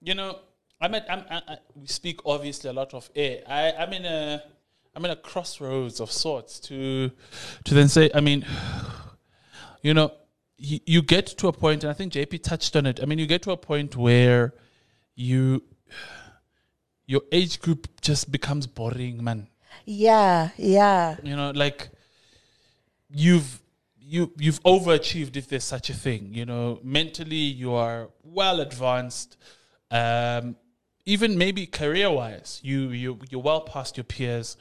you 0.00 0.14
know, 0.14 0.38
I'm 0.80 0.94
at 0.94 1.10
I'm, 1.10 1.24
I, 1.30 1.42
I, 1.46 1.58
we 1.74 1.86
speak 1.86 2.20
obviously 2.24 2.70
a 2.70 2.72
lot 2.72 2.94
of 2.94 3.10
air. 3.14 3.42
I 3.46 3.72
I'm 3.72 3.92
in 3.92 4.06
a 4.06 4.42
I'm 4.96 5.04
in 5.04 5.10
a 5.10 5.16
crossroads 5.16 6.00
of 6.00 6.10
sorts 6.10 6.58
to 6.60 7.10
to 7.64 7.74
then 7.74 7.88
say. 7.88 8.10
I 8.14 8.20
mean, 8.20 8.46
you 9.82 9.92
know, 9.92 10.12
you, 10.56 10.80
you 10.86 11.02
get 11.02 11.26
to 11.26 11.48
a 11.48 11.52
point, 11.52 11.84
and 11.84 11.90
I 11.90 11.94
think 11.94 12.14
JP 12.14 12.42
touched 12.42 12.74
on 12.76 12.86
it. 12.86 12.98
I 13.02 13.04
mean, 13.04 13.18
you 13.18 13.26
get 13.26 13.42
to 13.42 13.50
a 13.52 13.58
point 13.58 13.94
where 13.94 14.54
you 15.14 15.62
your 17.06 17.22
age 17.30 17.60
group 17.60 17.88
just 18.00 18.32
becomes 18.32 18.66
boring, 18.66 19.22
man. 19.22 19.48
Yeah, 19.84 20.50
yeah. 20.56 21.16
you 21.22 21.36
know 21.36 21.50
like 21.50 21.90
you've 23.10 23.60
you 23.98 24.32
you've 24.38 24.62
overachieved 24.62 25.36
if 25.36 25.48
there's 25.48 25.64
such 25.64 25.90
a 25.90 25.94
thing 25.94 26.30
you 26.32 26.44
know. 26.44 26.80
Mentally 26.82 27.36
you 27.36 27.72
are 27.72 28.10
well 28.22 28.60
advanced. 28.60 29.36
Um 29.90 30.56
even 31.04 31.36
maybe 31.36 31.66
career 31.66 32.10
wise 32.10 32.60
you 32.62 32.90
you 32.90 33.18
you're 33.30 33.42
well 33.42 33.62
past 33.62 33.96
your 33.96 34.04
peers. 34.04 34.56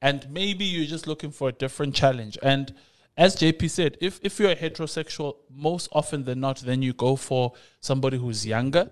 And 0.00 0.28
maybe 0.30 0.64
you're 0.64 0.86
just 0.86 1.06
looking 1.06 1.30
for 1.30 1.48
a 1.48 1.52
different 1.52 1.94
challenge. 1.94 2.36
And 2.42 2.74
as 3.16 3.36
JP 3.36 3.70
said 3.70 3.96
if 4.00 4.20
if 4.22 4.38
you're 4.38 4.50
a 4.50 4.56
heterosexual 4.56 5.36
most 5.50 5.88
often 5.92 6.24
than 6.24 6.40
not 6.40 6.58
then 6.58 6.82
you 6.82 6.92
go 6.92 7.16
for 7.16 7.52
somebody 7.80 8.16
who's 8.16 8.46
younger 8.46 8.90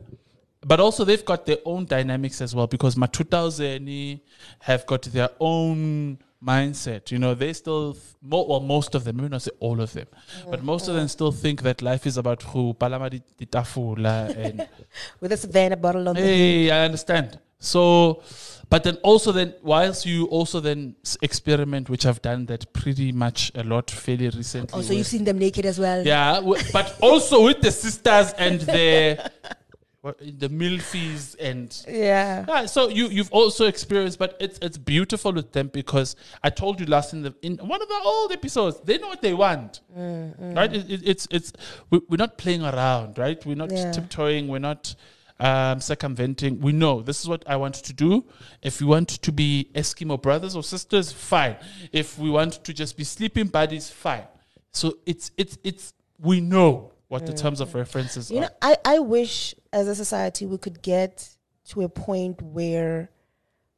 but 0.65 0.81
also 0.81 1.05
they've 1.05 1.25
got 1.25 1.47
their 1.47 1.59
own 1.65 1.87
dynamics 1.87 2.41
as 2.41 2.55
well 2.55 2.67
because 2.67 2.95
Matutauzeni 2.95 4.21
have 4.61 4.87
got 4.87 5.03
their 5.03 5.31
own 5.41 6.19
mindset. 6.45 7.11
You 7.11 7.19
know, 7.19 7.35
they 7.35 7.53
still, 7.53 7.97
well, 8.23 8.61
most 8.61 8.95
of 8.95 9.05
them, 9.05 9.17
maybe 9.17 9.29
not 9.29 9.43
say 9.43 9.53
all 9.61 9.81
of 9.81 9.93
them, 9.93 10.07
but 10.51 10.63
most 10.63 10.89
of 10.89 10.95
them 10.95 11.09
still 11.09 11.33
think 11.33 11.63
that 11.63 11.83
life 11.83 12.07
is 12.07 12.17
about 12.17 12.43
who 12.43 12.75
palama 12.75 13.11
di 13.11 13.47
tafula 13.47 14.35
and 14.37 14.69
With 15.21 15.33
a 15.33 15.37
Savannah 15.37 15.77
bottle 15.77 16.09
on 16.09 16.17
the 16.17 16.23
hey, 16.23 16.71
I 16.71 16.85
understand. 16.85 17.39
So, 17.59 18.23
but 18.71 18.85
then 18.85 18.97
also 19.03 19.33
then, 19.33 19.55
whilst 19.63 20.07
you 20.07 20.27
also 20.27 20.61
then 20.61 20.97
experiment, 21.21 21.91
which 21.91 22.07
I've 22.07 22.23
done 22.23 22.47
that 22.47 22.73
pretty 22.73 23.13
much 23.13 23.53
a 23.55 23.63
lot 23.63 23.91
fairly 23.91 24.31
recently. 24.31 24.79
Oh, 24.79 24.93
you've 24.93 25.07
seen 25.07 25.25
them 25.25 25.39
naked 25.39 25.67
as 25.67 25.79
well? 25.79 26.07
yeah, 26.07 26.41
but 26.73 26.99
also 27.03 27.45
with 27.45 27.61
the 27.61 27.71
sisters 27.71 28.33
and 28.39 28.61
the 28.63 29.31
what, 30.03 30.19
the 30.19 30.49
milfies 30.49 31.37
and 31.39 31.85
Yeah. 31.89 32.45
yeah, 32.49 32.67
so 32.67 32.89
you 32.89 33.09
you've 33.09 33.31
also 33.33 33.67
experienced, 33.67 34.19
but 34.19 34.37
it's 34.41 34.59
it's 34.63 34.79
beautiful 34.79 35.33
with 35.33 35.53
them 35.53 35.69
because 35.69 36.17
I 36.43 36.51
told 36.51 36.81
you 36.81 36.87
last 36.87 37.13
in 37.13 37.23
the 37.23 37.35
in 37.43 37.57
one 37.59 37.83
of 37.83 37.89
the 37.89 38.01
old 38.05 38.33
episodes, 38.33 38.81
they 38.85 38.99
know 38.99 39.09
what 39.09 39.21
they 39.23 39.35
want, 39.35 39.81
right? 39.95 40.73
It, 40.73 40.91
it, 40.91 41.01
it's 41.09 41.29
it's 41.31 41.53
we, 41.91 42.01
we're 42.09 42.17
not 42.17 42.39
playing 42.39 42.63
around, 42.63 43.19
right? 43.19 43.45
We're 43.45 43.57
not 43.57 43.71
Yeah. 43.73 43.93
tiptoeing, 43.93 44.49
we're 44.49 44.59
not 44.59 44.95
um, 45.39 45.81
circumventing. 45.81 46.61
We 46.61 46.73
know 46.73 47.01
this 47.03 47.21
is 47.21 47.29
what 47.29 47.43
I 47.47 47.57
want 47.57 47.75
to 47.77 47.93
do. 47.93 48.25
If 48.63 48.81
we 48.81 48.87
want 48.87 49.09
to 49.09 49.33
be 49.33 49.71
Eskimo 49.75 50.21
brothers 50.21 50.55
or 50.57 50.63
sisters, 50.63 51.13
fine. 51.13 51.57
If 51.93 52.19
we 52.19 52.31
want 52.31 52.63
to 52.65 52.73
just 52.75 52.97
be 52.97 53.05
sleeping 53.05 53.47
buddies, 53.49 53.91
fine. 53.91 54.25
So 54.73 54.99
it's 55.05 55.31
it's 55.37 55.59
it's 55.65 55.93
we 56.19 56.41
know 56.41 56.93
what 57.11 57.27
the 57.27 57.33
terms 57.35 57.61
of 57.61 57.75
references 57.75 58.31
You 58.31 58.39
are. 58.39 58.41
know, 58.43 58.49
I, 58.63 58.77
I 58.85 58.99
wish 59.01 59.55
as 59.73 59.87
a 59.89 59.95
society 59.95 60.47
we 60.47 60.59
could 60.59 60.81
get 60.81 61.29
to 61.71 61.83
a 61.83 61.89
point 61.89 62.41
where 62.41 63.11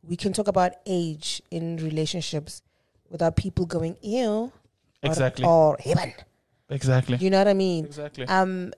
we 0.02 0.16
can 0.16 0.32
talk 0.32 0.48
about 0.48 0.72
age 0.86 1.40
in 1.50 1.76
relationships 1.78 2.62
without 3.08 3.34
people 3.36 3.64
going 3.66 3.96
ew 4.02 4.28
or- 4.28 4.52
Exactly. 5.02 5.44
or 5.44 5.76
heaven. 5.82 6.12
exactly. 6.70 7.16
You 7.16 7.30
know 7.30 7.38
what 7.38 7.48
I 7.48 7.54
mean? 7.54 7.86
Exactly. 7.86 8.24
Um, 8.26 8.72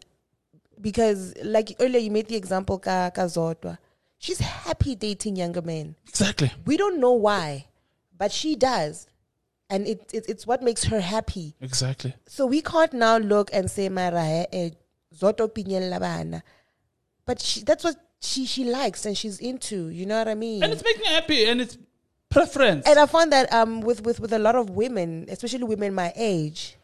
because 0.81 1.35
like 1.43 1.75
earlier 1.81 2.01
you 2.01 2.11
made 2.11 2.29
the 2.29 2.37
example 2.37 2.79
ka, 2.79 3.11
ka 3.11 3.23
Zodwa. 3.23 3.79
She's 4.19 4.39
happy 4.39 4.95
dating 4.95 5.37
younger 5.37 5.63
men. 5.63 5.97
exactly. 6.09 6.51
We 6.65 6.77
don't 6.77 6.99
know 7.01 7.13
why, 7.13 7.67
but 8.17 8.33
she 8.33 8.55
does, 8.57 9.07
and 9.75 9.89
it, 9.89 10.09
it 10.13 10.25
it's 10.29 10.47
what 10.47 10.63
makes 10.63 10.85
her 10.85 11.01
happy. 11.01 11.55
Exactly. 11.61 12.15
So 12.27 12.47
we 12.47 12.63
can't 12.63 12.93
now 12.93 13.19
look 13.19 13.51
and 13.53 13.69
say 13.71 13.89
Mara 13.89 14.47
eh, 14.53 14.71
Zodwa 15.15 15.49
labana. 15.49 16.43
But 17.27 17.41
she, 17.41 17.63
that's 17.65 17.83
what 17.83 17.97
she 18.21 18.47
she 18.47 18.65
likes 18.65 19.05
and 19.05 19.19
she's 19.19 19.41
into. 19.41 19.89
You 19.89 20.07
know 20.07 20.19
what 20.19 20.29
I 20.29 20.35
mean? 20.35 20.63
and 20.63 20.73
it's 20.73 20.85
making 20.85 21.05
her 21.05 21.15
happy 21.15 21.45
and 21.47 21.61
it's 21.61 21.77
preference 22.31 22.87
And 22.87 22.99
I 22.99 23.07
find 23.07 23.33
that 23.33 23.53
um 23.53 23.81
with, 23.81 24.05
with, 24.05 24.21
with 24.21 24.33
a 24.33 24.39
lot 24.39 24.55
of 24.55 24.71
women, 24.71 25.27
especially 25.29 25.65
women 25.65 25.93
my 25.95 26.13
age, 26.15 26.77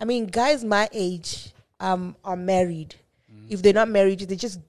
I 0.00 0.04
mean 0.06 0.26
guys 0.26 0.64
my 0.64 0.88
age 0.92 1.52
um 1.80 2.16
are 2.24 2.36
married. 2.36 2.94
If 3.50 3.62
they're 3.62 3.72
not 3.72 3.88
married, 3.88 4.20
they're 4.20 4.36
just 4.36 4.60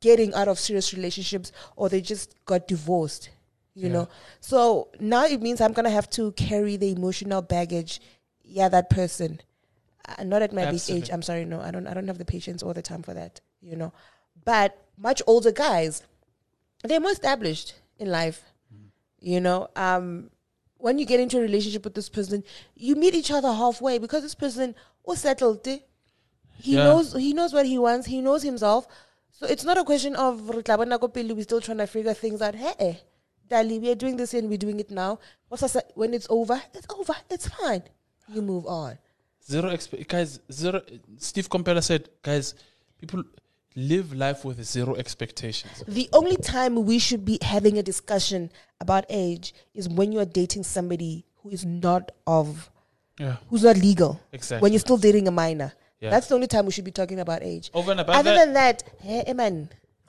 getting 0.00 0.32
out 0.34 0.48
of 0.48 0.58
serious 0.58 0.94
relationships 0.94 1.52
or 1.76 1.88
they 1.88 2.00
just 2.00 2.34
got 2.46 2.66
divorced. 2.68 3.28
You 3.74 3.86
Yeah. 3.86 3.92
know. 3.92 4.08
So 4.40 4.88
now 5.00 5.24
it 5.24 5.40
means 5.40 5.60
I'm 5.60 5.72
gonna 5.72 5.90
have 5.90 6.10
to 6.10 6.32
carry 6.32 6.76
the 6.76 6.90
emotional 6.92 7.42
baggage. 7.42 8.00
Yeah, 8.42 8.68
that 8.68 8.90
person. 8.90 9.40
Uh, 10.08 10.24
not 10.24 10.42
at 10.42 10.52
my 10.52 10.70
big 10.70 10.82
age. 10.88 11.10
I'm 11.10 11.22
sorry, 11.22 11.44
no, 11.44 11.60
I 11.60 11.70
don't 11.70 11.86
I 11.86 11.94
don't 11.94 12.08
have 12.08 12.18
the 12.18 12.24
patience 12.24 12.62
or 12.62 12.74
the 12.74 12.82
time 12.82 13.02
for 13.02 13.14
that. 13.14 13.40
You 13.60 13.76
know. 13.76 13.92
But 14.44 14.76
much 14.98 15.22
older 15.26 15.52
guys, 15.52 16.02
they're 16.84 17.00
more 17.00 17.12
established 17.12 17.74
in 17.98 18.10
life. 18.10 18.42
You 19.20 19.40
know, 19.40 19.68
um, 19.76 20.30
when 20.78 20.98
you 20.98 21.06
get 21.06 21.20
into 21.20 21.38
a 21.38 21.40
relationship 21.40 21.84
with 21.84 21.94
this 21.94 22.08
person, 22.08 22.42
you 22.74 22.96
meet 22.96 23.14
each 23.14 23.30
other 23.30 23.52
halfway 23.52 23.98
because 23.98 24.22
this 24.22 24.34
person 24.34 24.74
was 25.04 25.20
settled. 25.20 25.66
eh? 25.68 25.78
He 26.58 26.74
Yeah. 26.74 26.84
knows 26.84 27.12
he 27.14 27.32
knows 27.32 27.52
what 27.54 27.66
he 27.66 27.78
wants. 27.78 28.06
He 28.08 28.20
knows 28.20 28.42
himself. 28.42 28.86
So 29.30 29.46
it's 29.46 29.64
not 29.64 29.78
a 29.78 29.84
question 29.84 30.14
of 30.16 30.50
"Re 30.50 30.62
tla 30.62 30.76
bona 30.76 30.98
ko 30.98 31.08
pele, 31.08 31.32
we're 31.32 31.42
still 31.44 31.60
trying 31.60 31.78
to 31.78 31.86
figure 31.86 32.12
things 32.14 32.42
out. 32.42 32.54
Hey, 32.56 33.00
Dali, 33.52 33.80
we 33.80 33.90
are 33.90 33.94
doing 34.04 34.16
this 34.16 34.32
and 34.34 34.48
we're 34.48 34.58
doing 34.66 34.80
it 34.80 34.90
now. 34.90 35.18
What's 35.48 35.62
us- 35.62 35.76
when 35.94 36.14
it's 36.14 36.26
over? 36.30 36.60
It's 36.74 36.86
over. 36.98 37.14
It's 37.30 37.48
fine. 37.48 37.82
You 38.28 38.42
move 38.42 38.66
on. 38.66 38.98
zero 39.52 39.68
expe- 39.76 40.06
guys 40.12 40.38
zero 40.58 40.80
steve 41.28 41.46
compella 41.54 41.80
said 41.86 42.02
guys 42.26 42.54
people 43.00 43.22
live 43.92 44.12
life 44.20 44.44
with 44.48 44.58
zero 44.74 44.94
expectations 45.02 45.82
The 45.98 46.04
only 46.18 46.36
time 46.36 46.76
we 46.90 46.98
should 47.06 47.24
be 47.30 47.38
having 47.54 47.76
a 47.76 47.82
discussion 47.88 48.44
about 48.84 49.04
age 49.22 49.52
is 49.80 49.88
when 49.88 50.12
you 50.12 50.20
are 50.24 50.30
dating 50.40 50.62
somebody 50.62 51.14
who 51.42 51.50
is 51.56 51.64
not 51.66 52.12
of 52.36 52.70
yeah 53.18 53.36
who's 53.50 53.64
not 53.70 53.76
legal. 53.88 54.12
exactly 54.38 54.62
When 54.62 54.72
you're 54.72 54.86
still 54.88 55.00
dating 55.08 55.26
a 55.26 55.34
minor. 55.44 55.70
Yeah. 56.00 56.10
That's 56.14 56.28
the 56.30 56.36
only 56.38 56.46
time 56.54 56.64
we 56.70 56.72
should 56.76 56.88
be 56.92 56.96
talking 57.02 57.18
about 57.26 57.42
age. 57.42 57.66
over 57.74 57.90
and 57.96 58.00
above 58.04 58.14
Other 58.20 58.34
that 58.34 58.44
than 58.44 58.52
that, 58.54 58.76
hey, 59.00 59.32
man. 59.42 59.56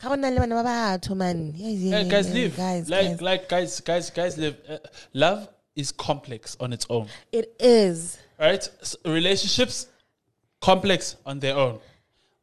Ga 0.01 0.10
go 0.10 0.15
na 0.15 0.29
le 0.29 0.39
bana 0.39 0.56
ba 0.56 0.63
batho, 0.63 1.15
man. 1.15 1.53
Yeah, 1.56 1.69
yeah, 1.69 1.99
yeah, 2.01 2.10
guys 2.10 2.34
live 2.34 2.58
Guys, 2.58 2.89
like 2.89 3.08
guys. 3.10 3.21
like 3.21 3.49
guys 3.49 3.79
guys 3.82 4.10
guys 4.10 4.38
live 4.38 4.58
uh, 4.69 4.77
love 5.13 5.47
is 5.75 5.91
complex 5.91 6.56
on 6.60 6.73
its 6.73 6.86
own 6.89 7.08
It 7.32 7.56
is. 7.60 8.17
right 8.39 8.67
relationships 9.06 9.88
complex 10.62 11.15
on 11.25 11.39
their 11.39 11.56
own 11.56 11.79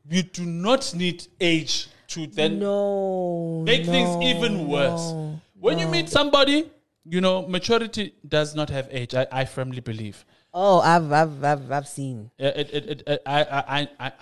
you 0.08 0.22
do 0.22 0.44
not 0.44 0.92
need 0.94 1.26
age 1.40 1.88
to 2.08 2.26
then 2.26 2.58
no. 2.58 3.62
make 3.64 3.84
things 3.86 4.10
even 4.24 4.66
worse. 4.68 5.12
no. 5.12 5.40
when 5.60 5.78
you 5.78 5.86
meet 5.86 6.08
somebody 6.08 6.68
you 7.04 7.20
know 7.20 7.46
maturity 7.46 8.14
does 8.26 8.54
not 8.54 8.68
have 8.70 8.88
age 8.90 9.14
i, 9.14 9.26
I 9.30 9.44
firmly 9.44 9.80
believe 9.80 10.24
Oh, 10.52 10.80
I've, 10.80 11.12
I've, 11.12 11.44
I've, 11.44 11.70
I've 11.70 11.86
seen. 11.86 12.28
It, 12.36 12.70
it, 12.74 12.84
it, 12.90 13.02
it, 13.06 13.22
I, 13.24 13.44
I, 13.44 13.88
I, 14.06 14.12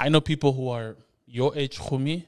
I 0.00 0.08
know 0.08 0.22
people 0.22 0.54
who 0.54 0.70
are 0.70 0.96
your 1.26 1.56
age, 1.56 1.78
Humi, 1.78 2.26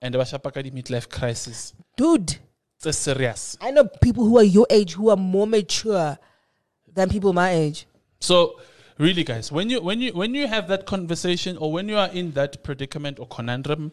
and 0.00 0.14
they 0.14 0.18
shapaka 0.18 0.62
di 0.62 0.70
midlife 0.70 1.08
crisis. 1.08 1.72
Dude, 1.96 2.36
It's 2.84 2.98
serious. 2.98 3.56
I 3.60 3.70
know 3.70 3.84
people 3.84 4.24
who 4.24 4.38
are 4.38 4.44
your 4.44 4.66
age 4.70 4.92
who 4.94 5.10
are 5.10 5.16
more 5.16 5.46
mature 5.46 6.18
than 6.92 7.08
people 7.08 7.32
my 7.32 7.50
age. 7.50 7.86
So, 8.20 8.60
really, 8.98 9.24
guys, 9.24 9.50
when 9.50 9.70
you 9.70 9.80
when 9.80 10.00
you 10.00 10.12
when 10.12 10.34
you 10.34 10.46
have 10.46 10.68
that 10.68 10.86
conversation, 10.86 11.56
or 11.56 11.72
when 11.72 11.88
you 11.88 11.96
are 11.96 12.08
in 12.08 12.32
that 12.32 12.62
predicament 12.62 13.18
or 13.18 13.26
conundrum, 13.26 13.92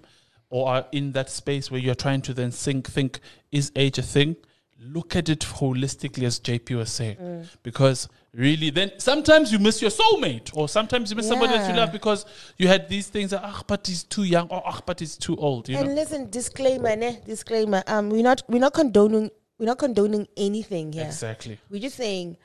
or 0.50 0.68
are 0.70 0.86
in 0.92 1.14
that 1.14 1.30
space 1.30 1.72
where 1.72 1.80
you're 1.80 1.96
trying 1.96 2.22
to 2.22 2.34
then 2.34 2.52
think, 2.52 2.88
think, 2.88 3.20
is 3.52 3.72
age 3.76 3.98
a 3.98 4.02
thing? 4.04 4.36
Look 4.80 5.16
at 5.16 5.30
it 5.30 5.40
holistically, 5.40 6.26
as 6.26 6.40
JP 6.40 6.76
was 6.78 6.92
saying, 6.92 7.16
Mm. 7.18 7.48
because 7.64 8.10
really, 8.34 8.70
then 8.70 8.92
sometimes 8.98 9.52
you 9.52 9.60
miss 9.60 9.82
your 9.82 9.92
soulmate, 9.92 10.50
or 10.56 10.68
sometimes 10.68 11.10
you 11.12 11.16
miss 11.16 11.28
somebody 11.28 11.54
that 11.54 11.68
you 11.70 11.74
Yeah. 11.76 11.82
love 11.82 11.92
because 11.92 12.26
you 12.58 12.68
had 12.68 12.90
these 12.90 13.08
things. 13.08 13.32
that, 13.32 13.42
Ah, 13.44 13.64
but 13.68 13.86
he's 13.88 14.04
too 14.04 14.24
young, 14.24 14.48
or 14.50 14.62
ah, 14.66 14.82
but 14.86 15.00
he's 15.00 15.18
too 15.18 15.36
old. 15.38 15.70
You 15.70 15.78
And 15.78 15.90
know, 15.90 15.94
listen, 15.96 16.30
disclaimer, 16.30 16.96
ne? 16.96 17.20
disclaimer. 17.26 17.84
Um, 17.88 18.10
we're 18.10 18.24
not 18.24 18.44
we're 18.50 18.60
not 18.60 18.74
condoning 18.74 19.30
we're 19.60 19.68
not 19.68 19.78
condoning 19.78 20.28
anything 20.36 20.92
here. 20.94 21.06
exactly. 21.06 21.60
We're 21.70 21.82
just 21.82 21.96
saying 21.98 22.38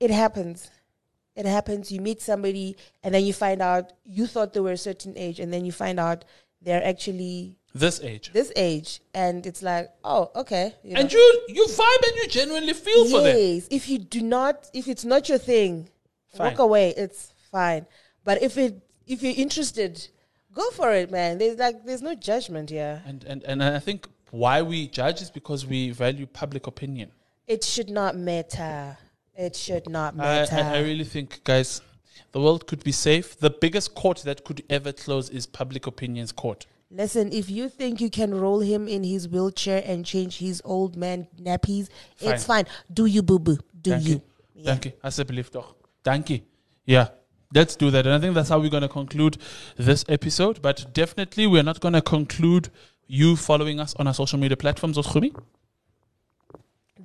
it 0.00 0.10
happens. 0.10 0.70
It 1.34 1.46
happens. 1.46 1.90
You 1.90 2.00
meet 2.00 2.20
somebody 2.20 2.76
and 3.02 3.14
then 3.14 3.24
you 3.24 3.32
find 3.32 3.60
out 3.62 3.92
you 4.04 4.26
thought 4.26 4.52
they 4.52 4.60
were 4.60 4.72
a 4.72 4.76
certain 4.76 5.14
age, 5.16 5.40
and 5.40 5.52
then 5.52 5.64
you 5.64 5.72
find 5.72 5.98
out 5.98 6.24
they're 6.64 6.84
actually 6.84 7.56
This 7.74 8.00
age, 8.00 8.30
this 8.32 8.52
age, 8.56 9.00
and 9.14 9.46
it's 9.46 9.62
like, 9.62 9.90
oh, 10.04 10.30
okay. 10.36 10.74
You 10.84 10.94
know. 10.94 11.00
and 11.00 11.12
you 11.12 11.40
you 11.48 11.64
vibe 11.66 12.02
and 12.08 12.16
you 12.16 12.28
genuinely 12.28 12.74
feel 12.74 13.04
for 13.08 13.22
them. 13.22 13.36
yes, 13.36 13.68
if 13.70 13.88
you 13.88 13.98
do 13.98 14.20
not, 14.20 14.70
if 14.72 14.88
it's 14.88 15.04
not 15.04 15.28
your 15.28 15.38
thing, 15.38 15.88
Fine. 16.36 16.50
walk 16.50 16.58
away. 16.58 16.94
It's 16.96 17.32
fine. 17.50 17.86
But 18.24 18.42
if 18.42 18.56
it 18.58 18.80
if 19.06 19.22
you're 19.22 19.34
interested, 19.36 20.08
go 20.52 20.70
for 20.70 20.92
it, 20.92 21.10
man. 21.10 21.38
There's 21.38 21.58
like 21.58 21.84
there's 21.84 22.02
no 22.02 22.14
judgment 22.14 22.70
here. 22.70 23.02
And 23.06 23.24
and 23.24 23.42
and 23.44 23.62
I 23.62 23.78
think 23.78 24.06
why 24.30 24.62
we 24.62 24.88
judge 24.88 25.20
is 25.22 25.30
because 25.30 25.66
we 25.66 25.90
value 25.90 26.26
public 26.26 26.66
opinion. 26.66 27.10
It 27.46 27.64
should 27.64 27.90
not 27.90 28.16
matter. 28.16 28.96
It 29.34 29.56
should 29.56 29.88
not 29.88 30.14
I, 30.14 30.16
matter. 30.16 30.56
I, 30.56 30.76
I 30.76 30.80
really 30.82 31.04
think, 31.04 31.42
guys, 31.44 31.80
the 32.32 32.40
world 32.40 32.66
could 32.66 32.82
be 32.84 32.92
safe. 32.92 33.38
The 33.38 33.50
biggest 33.50 33.94
court 33.94 34.18
that 34.24 34.44
could 34.44 34.62
ever 34.70 34.92
close 34.92 35.28
is 35.28 35.46
public 35.46 35.86
opinion's 35.86 36.32
court. 36.32 36.66
Listen, 36.90 37.32
if 37.32 37.48
you 37.50 37.70
think 37.70 38.00
you 38.00 38.10
can 38.10 38.34
roll 38.34 38.60
him 38.60 38.86
in 38.86 39.02
his 39.02 39.26
wheelchair 39.26 39.82
and 39.86 40.04
change 40.04 40.38
his 40.38 40.60
old 40.64 40.94
man 40.94 41.26
nappies, 41.40 41.88
it's 42.20 42.44
fine. 42.44 42.66
Do 42.92 43.06
you, 43.06 43.22
boo 43.22 43.38
boo? 43.38 43.58
Do 43.80 43.90
Thank 43.90 44.04
you? 44.04 44.22
you. 44.54 44.64
Thank 44.64 44.84
you. 44.84 44.92
I 45.02 45.22
believe, 45.22 45.50
doch. 45.50 45.74
Thank 46.04 46.28
you. 46.30 46.40
Yeah. 46.84 47.08
Let's 47.54 47.76
do 47.76 47.90
that. 47.90 48.06
And 48.06 48.14
I 48.14 48.18
think 48.18 48.34
that's 48.34 48.48
how 48.48 48.58
we're 48.58 48.70
going 48.70 48.82
to 48.82 48.88
conclude 48.88 49.38
this 49.76 50.04
episode. 50.08 50.62
But 50.62 50.92
definitely, 50.92 51.46
we're 51.46 51.62
not 51.62 51.80
going 51.80 51.94
to 51.94 52.02
conclude 52.02 52.70
you 53.06 53.36
following 53.36 53.78
us 53.80 53.94
on 53.98 54.06
our 54.06 54.14
social 54.14 54.38
media 54.38 54.56
platforms. 54.56 54.96
Oshumi. 54.96 55.34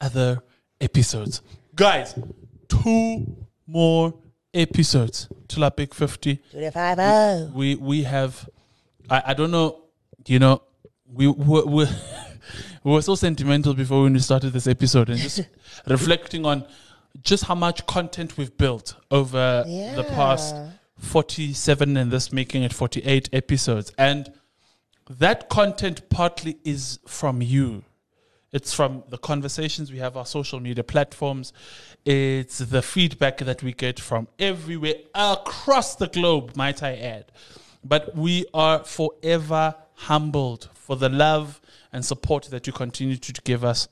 other 0.00 0.42
episodes. 0.80 1.42
Guys, 1.76 2.14
two 2.72 3.46
more 3.66 4.14
episodes 4.54 5.28
till 5.48 5.64
our 5.64 5.70
big 5.70 5.94
50. 5.94 6.36
To 6.36 6.56
the 6.56 6.72
five 6.72 6.98
oh. 6.98 7.50
We 7.54 7.74
we 7.74 8.02
have, 8.04 8.48
I, 9.08 9.22
I 9.26 9.34
don't 9.34 9.50
know, 9.50 9.82
you 10.26 10.38
know, 10.38 10.62
we, 11.06 11.26
we, 11.26 11.62
we 11.62 11.86
we 12.84 12.92
were 12.92 13.02
so 13.02 13.14
sentimental 13.14 13.74
before 13.74 14.02
when 14.02 14.12
we 14.12 14.18
started 14.18 14.52
this 14.52 14.66
episode 14.66 15.10
and 15.10 15.18
just 15.18 15.40
reflecting 15.86 16.46
on 16.46 16.64
just 17.22 17.44
how 17.44 17.54
much 17.54 17.86
content 17.86 18.36
we've 18.38 18.56
built 18.56 18.96
over 19.10 19.64
the 19.66 20.06
past 20.10 20.54
47 20.98 21.96
and 21.96 22.10
this 22.10 22.32
making 22.32 22.62
it 22.62 22.72
48 22.72 23.28
episodes. 23.32 23.92
And 23.98 24.32
that 25.10 25.48
content 25.48 26.08
partly 26.08 26.56
is 26.64 27.00
from 27.06 27.42
you. 27.42 27.84
It's 28.52 28.74
from 28.74 29.02
the 29.08 29.16
conversations 29.16 29.90
we 29.90 29.98
have, 29.98 30.14
our 30.14 30.26
social 30.26 30.60
media 30.60 30.84
platforms. 30.84 31.54
It's 32.04 32.58
the 32.58 32.82
feedback 32.82 33.38
that 33.38 33.62
we 33.62 33.72
get 33.72 33.98
from 33.98 34.28
everywhere 34.38 34.96
across 35.14 35.96
the 35.96 36.08
globe, 36.08 36.54
might 36.54 36.82
I 36.82 36.96
add. 36.96 37.32
But 37.82 38.14
we 38.14 38.44
are 38.52 38.84
forever 38.84 39.74
humbled 39.94 40.68
for 40.74 40.96
the 40.96 41.08
love 41.08 41.62
and 41.94 42.04
support 42.04 42.44
that 42.44 42.66
you 42.66 42.74
continue 42.74 43.16
to 43.16 43.42
give 43.42 43.64
us 43.64 43.88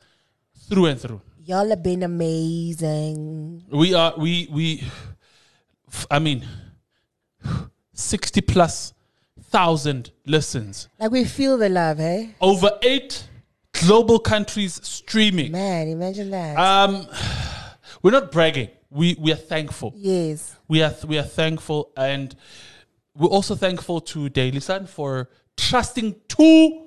through 0.69 0.87
and 0.87 1.01
through. 1.01 1.23
Y'all 1.47 1.69
have 1.71 1.83
been 1.83 2.03
amazing. 2.03 3.65
We 3.73 3.95
are 3.95 4.13
we 4.17 4.47
we 4.53 4.85
I 6.11 6.19
mean 6.19 6.47
60 7.95 8.43
plus 8.43 8.93
thousand 9.43 10.13
listens. 10.27 10.89
Like 10.99 11.11
we 11.11 11.25
feel 11.25 11.57
the 11.57 11.71
love, 11.71 11.97
hey? 11.97 12.35
Over 12.41 12.79
8 12.83 13.29
global 13.81 14.19
countries 14.19 14.81
streaming. 14.83 15.53
Man, 15.53 15.89
imagine 15.89 16.31
that. 16.31 16.57
Um 16.59 17.07
we're 18.03 18.11
not 18.13 18.31
bragging. 18.33 18.69
We 18.91 19.17
we 19.19 19.33
are 19.33 19.37
thankful. 19.37 19.93
yes. 19.97 20.57
We 20.69 20.83
are 20.83 20.95
we 21.07 21.19
are 21.19 21.25
thankful 21.25 21.91
and 21.97 22.35
we're 23.17 23.29
also 23.29 23.55
thankful 23.55 24.01
to 24.01 24.29
Daily 24.29 24.61
Sun 24.61 24.87
for 24.87 25.29
trusting 25.57 26.15
two 26.29 26.87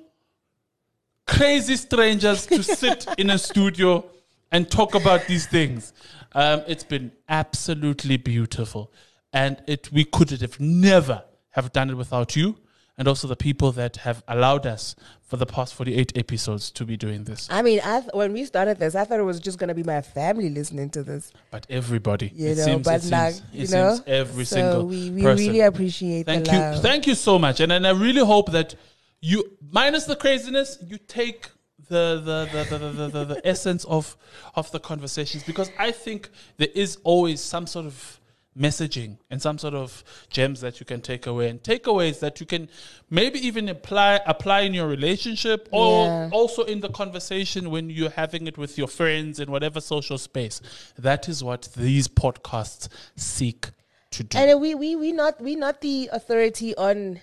crazy 1.26 1.76
strangers 1.76 2.46
to 2.46 2.62
sit 2.82 3.06
in 3.18 3.30
a 3.30 3.38
studio 3.38 4.04
and 4.50 4.70
talk 4.70 4.94
about 4.94 5.26
these 5.26 5.46
things. 5.46 5.92
Um, 6.32 6.62
it's 6.66 6.84
been 6.84 7.12
absolutely 7.28 8.16
beautiful, 8.16 8.92
and 9.32 9.62
it 9.66 9.90
we 9.92 10.04
could 10.04 10.30
have 10.30 10.58
never 10.58 11.22
have 11.50 11.72
done 11.72 11.90
it 11.90 11.94
without 11.94 12.34
you, 12.34 12.56
and 12.96 13.08
also 13.08 13.26
the 13.26 13.36
people 13.36 13.72
that 13.72 13.96
have 13.98 14.22
allowed 14.28 14.66
us 14.66 14.94
for 15.22 15.36
the 15.36 15.46
past 15.46 15.74
forty 15.74 15.94
eight 15.96 16.16
episodes 16.16 16.70
to 16.70 16.84
be 16.84 16.96
doing 16.96 17.24
this. 17.24 17.48
I 17.50 17.62
mean, 17.62 17.80
I 17.84 18.00
th- 18.00 18.12
when 18.14 18.32
we 18.32 18.44
started 18.44 18.78
this, 18.78 18.94
I 18.94 19.04
thought 19.04 19.18
it 19.18 19.24
was 19.24 19.40
just 19.40 19.58
gonna 19.58 19.74
be 19.74 19.82
my 19.82 20.00
family 20.00 20.48
listening 20.50 20.90
to 20.90 21.02
this, 21.02 21.32
But 21.50 21.66
everybody, 21.68 22.30
you 22.34 22.50
it 22.50 22.58
know. 22.58 22.64
seems, 22.64 22.84
but 22.84 23.04
it 23.04 23.10
like, 23.10 23.34
seems, 23.34 23.42
you 23.52 23.64
it 23.64 23.70
know, 23.70 23.94
seems 23.94 24.06
every 24.06 24.44
so 24.44 24.56
single 24.56 24.86
we, 24.86 25.10
we 25.10 25.22
person. 25.22 25.46
really 25.46 25.60
appreciate 25.60 26.26
that. 26.26 26.44
Thank 26.44 26.52
you. 26.52 26.58
love. 26.58 26.82
Thank 26.82 27.06
you 27.06 27.14
so 27.14 27.38
much. 27.38 27.60
And, 27.60 27.72
and 27.72 27.86
I 27.86 27.90
really 27.90 28.24
hope 28.24 28.52
that 28.52 28.74
you, 29.20 29.56
minus 29.70 30.04
the 30.04 30.16
craziness, 30.16 30.78
you 30.86 30.98
take 30.98 31.48
the 31.88 32.20
the, 32.24 32.48
the, 32.52 32.64
the, 32.64 32.78
the, 32.78 32.88
the, 32.92 33.08
the, 33.08 33.24
the 33.34 33.40
essence 33.46 33.84
of 33.84 34.16
of 34.54 34.70
the 34.70 34.78
conversations 34.80 35.42
because 35.44 35.70
I 35.78 35.90
think 35.90 36.30
there 36.56 36.68
is 36.74 36.98
always 37.04 37.40
some 37.40 37.66
sort 37.66 37.86
of 37.86 38.20
messaging 38.58 39.18
and 39.30 39.42
some 39.42 39.58
sort 39.58 39.74
of 39.74 40.04
gems 40.30 40.60
that 40.60 40.78
you 40.78 40.86
can 40.86 41.00
take 41.00 41.26
away 41.26 41.48
and 41.48 41.60
takeaways 41.62 42.20
that 42.20 42.38
you 42.38 42.46
can 42.46 42.68
maybe 43.10 43.44
even 43.44 43.68
apply 43.68 44.20
apply 44.26 44.60
in 44.60 44.72
your 44.72 44.86
relationship 44.86 45.68
or 45.72 46.06
Yeah. 46.06 46.28
also 46.32 46.62
in 46.62 46.80
the 46.80 46.88
conversation 46.88 47.70
when 47.70 47.90
you're 47.90 48.10
having 48.10 48.46
it 48.46 48.56
with 48.56 48.78
your 48.78 48.86
friends 48.86 49.40
in 49.40 49.50
whatever 49.50 49.80
social 49.80 50.18
space. 50.18 50.60
That 50.96 51.28
is 51.28 51.42
what 51.42 51.68
these 51.76 52.06
podcasts 52.06 52.88
seek 53.16 53.70
to 54.12 54.22
do. 54.22 54.38
And 54.38 54.60
we 54.60 54.74
we 54.76 54.94
we 54.94 55.10
not 55.10 55.40
we 55.40 55.56
not 55.56 55.80
the 55.80 56.08
authority 56.12 56.76
on 56.76 57.20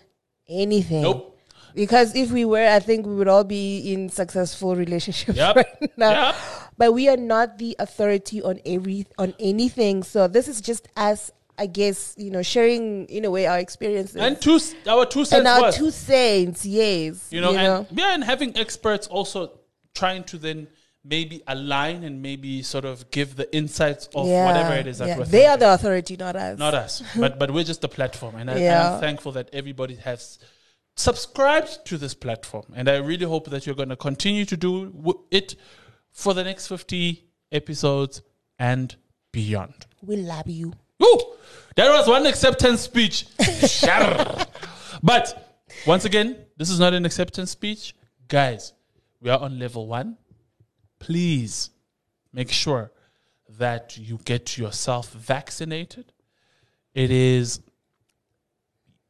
anything. 0.49 1.03
Nope. 1.03 1.37
Because 1.73 2.13
if 2.17 2.31
we 2.31 2.43
were, 2.43 2.67
I 2.67 2.79
think 2.81 3.05
we 3.05 3.15
would 3.15 3.29
all 3.29 3.45
be 3.45 3.93
in 3.93 4.09
successful 4.09 4.75
relationships 4.75 5.37
Yep. 5.37 5.55
right 5.61 5.91
now. 5.97 6.11
Yep. 6.11 6.35
But 6.81 6.95
we 6.95 7.09
are 7.09 7.15
not 7.15 7.59
the 7.59 7.75
authority 7.77 8.41
on 8.41 8.59
every 8.65 9.05
on 9.19 9.35
anything. 9.39 10.01
So 10.01 10.27
this 10.27 10.47
is 10.47 10.59
just 10.61 10.87
us, 10.97 11.29
I 11.55 11.67
guess, 11.67 12.15
you 12.17 12.31
know, 12.31 12.41
sharing 12.41 13.05
in 13.05 13.23
a 13.23 13.29
way 13.29 13.45
our 13.45 13.59
experiences 13.59 14.15
and 14.15 14.41
two 14.41 14.59
our 14.89 15.05
two 15.05 15.23
cents 15.23 15.37
and 15.37 15.47
our 15.47 15.61
worth. 15.61 15.75
two 15.75 15.91
cents. 15.91 16.65
Yes, 16.65 17.27
you 17.29 17.39
know, 17.39 17.53
and 17.53 17.85
yeah, 17.91 18.15
and 18.15 18.23
having 18.23 18.57
experts 18.57 19.05
also 19.05 19.59
trying 19.93 20.23
to 20.23 20.39
then 20.39 20.67
maybe 21.05 21.43
align 21.45 22.03
and 22.03 22.19
maybe 22.19 22.63
sort 22.63 22.85
of 22.85 23.11
give 23.11 23.35
the 23.35 23.47
insights 23.55 24.07
of 24.15 24.25
whatever 24.25 24.73
it 24.73 24.87
is 24.87 24.97
that 24.97 25.09
yeah. 25.09 25.19
we're 25.19 25.25
they 25.25 25.45
are 25.45 25.57
the 25.57 25.71
authority, 25.71 26.17
not 26.17 26.35
us. 26.35 26.57
not 26.57 26.73
us, 26.73 27.03
but 27.15 27.37
but 27.37 27.51
we're 27.51 27.63
just 27.63 27.83
a 27.83 27.87
platform, 27.89 28.33
and, 28.37 28.49
I, 28.49 28.57
Yeah. 28.57 28.95
I'm 28.95 28.99
thankful 28.99 29.33
that 29.33 29.51
everybody 29.53 29.97
has 29.97 30.39
subscribed 30.95 31.85
to 31.85 31.99
this 31.99 32.15
platform, 32.15 32.73
and 32.73 32.89
I 32.89 32.95
really 32.95 33.27
hope 33.27 33.51
that 33.51 33.67
you're 33.67 33.75
going 33.75 33.89
to 33.89 33.95
continue 33.95 34.45
to 34.45 34.57
do 34.57 34.87
w- 34.87 35.19
it 35.29 35.55
for 36.11 36.33
the 36.33 36.43
next 36.43 36.67
50 36.67 37.23
episodes 37.51 38.21
and 38.59 38.95
beyond. 39.31 39.85
we 40.01 40.17
love 40.17 40.47
you. 40.47 40.73
Ooh, 41.03 41.19
that 41.75 41.89
was 41.89 42.07
one 42.07 42.25
acceptance 42.25 42.81
speech. 42.81 43.25
But 45.03 45.57
once 45.87 46.05
again, 46.05 46.37
this 46.57 46.69
is 46.69 46.79
not 46.79 46.93
an 46.93 47.05
acceptance 47.05 47.51
speech. 47.51 47.95
Guys, 48.27 48.73
we 49.19 49.29
are 49.29 49.39
on 49.39 49.57
level 49.59 49.87
one. 49.87 50.17
Please 50.99 51.71
make 52.33 52.51
sure 52.51 52.91
that 53.57 53.97
you 53.97 54.19
get 54.23 54.57
yourself 54.57 55.11
vaccinated. 55.11 56.13
It 56.93 57.09
is, 57.09 57.61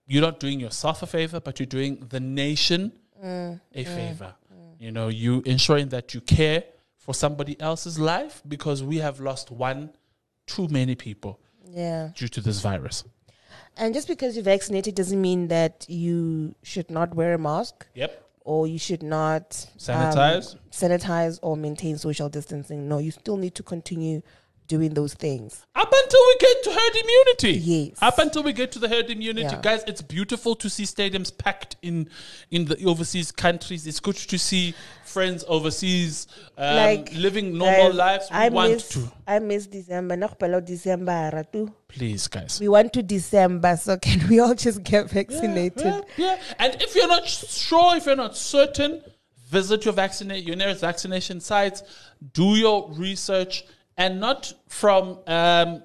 you're 0.07 0.21
not 0.21 0.39
doing 0.39 0.59
yourself 0.59 1.03
a 1.03 1.07
favor, 1.07 1.39
but 1.39 1.59
you're 1.59 1.67
doing 1.67 2.05
the 2.09 2.19
nation 2.19 2.93
a 3.21 3.25
mm, 3.25 3.59
mm, 3.75 3.85
favor. 3.85 4.33
You 4.79 4.91
know, 4.91 5.09
you 5.09 5.43
ensuring 5.45 5.89
that 5.89 6.13
you 6.13 6.21
care 6.21 6.63
for 7.01 7.13
somebody 7.15 7.59
else's 7.59 7.97
life 7.97 8.41
because 8.47 8.83
we 8.83 8.97
have 8.97 9.19
lost 9.19 9.49
one 9.51 9.89
too 10.45 10.67
many 10.69 10.95
people 10.95 11.39
Yeah. 11.81 12.11
due 12.15 12.27
to 12.29 12.41
this 12.41 12.59
virus. 12.61 13.03
And 13.75 13.93
just 13.93 14.07
because 14.07 14.35
you're 14.35 14.43
vaccinated 14.55 14.93
doesn't 14.95 15.19
mean 15.29 15.47
that 15.47 15.85
you 15.89 16.55
should 16.61 16.89
not 16.91 17.15
wear 17.15 17.33
a 17.33 17.37
mask 17.39 17.87
Yep. 17.95 18.11
or 18.45 18.67
you 18.67 18.77
should 18.77 19.01
not 19.01 19.65
um, 19.73 19.79
Sanitize. 19.79 20.55
sanitize 20.71 21.39
or 21.41 21.57
maintain 21.57 21.97
social 21.97 22.29
distancing. 22.29 22.87
No, 22.87 22.99
you 22.99 23.11
still 23.11 23.37
need 23.37 23.55
to 23.55 23.63
continue 23.63 24.21
doing 24.71 24.93
those 24.93 25.13
things. 25.13 25.65
Up 25.75 25.91
until 26.01 26.19
we 26.29 26.35
get 26.39 26.63
to 26.63 26.69
herd 26.71 26.95
immunity. 27.03 27.51
Yes. 27.51 27.97
Up 28.01 28.19
until 28.19 28.41
we 28.41 28.53
get 28.53 28.71
to 28.71 28.79
the 28.79 28.87
herd 28.87 29.09
immunity. 29.09 29.53
Yeah. 29.53 29.61
Guys, 29.61 29.83
it's 29.85 30.01
beautiful 30.01 30.55
to 30.55 30.69
see 30.69 30.83
stadiums 30.83 31.29
packed 31.37 31.75
in 31.81 32.09
in 32.51 32.63
the 32.65 32.81
overseas 32.85 33.33
countries. 33.33 33.85
It's 33.85 33.99
good 33.99 34.15
to 34.15 34.39
see 34.39 34.73
friends 35.03 35.43
overseas 35.49 36.27
um, 36.57 36.77
like 36.77 37.13
living 37.13 37.57
normal 37.57 37.93
lives. 37.93 38.29
We 38.31 38.37
I 38.37 38.47
want 38.47 38.71
miss, 38.71 38.89
to. 38.89 39.11
I 39.27 39.39
miss 39.39 39.67
December. 39.67 40.15
December. 40.61 41.43
Please, 41.89 42.27
guys. 42.29 42.59
We 42.61 42.69
want 42.69 42.93
to 42.93 43.03
December, 43.03 43.75
so 43.75 43.97
can 43.97 44.25
we 44.29 44.39
all 44.39 44.55
just 44.55 44.83
get 44.83 45.09
vaccinated? 45.09 45.83
Yeah, 45.83 46.01
yeah. 46.15 46.39
And 46.59 46.81
if 46.81 46.95
you're 46.95 47.09
not 47.09 47.27
sure, 47.27 47.97
if 47.97 48.05
you're 48.05 48.15
not 48.15 48.37
certain, 48.37 49.03
visit 49.49 49.83
your 49.83 49.93
vaccinate 49.93 50.45
your 50.45 50.55
nearest 50.55 50.79
vaccination 50.79 51.41
sites, 51.41 51.83
do 52.31 52.55
your 52.55 52.89
research, 52.93 53.65
and 54.01 54.19
not 54.19 54.51
from 54.67 55.19
um, 55.27 55.83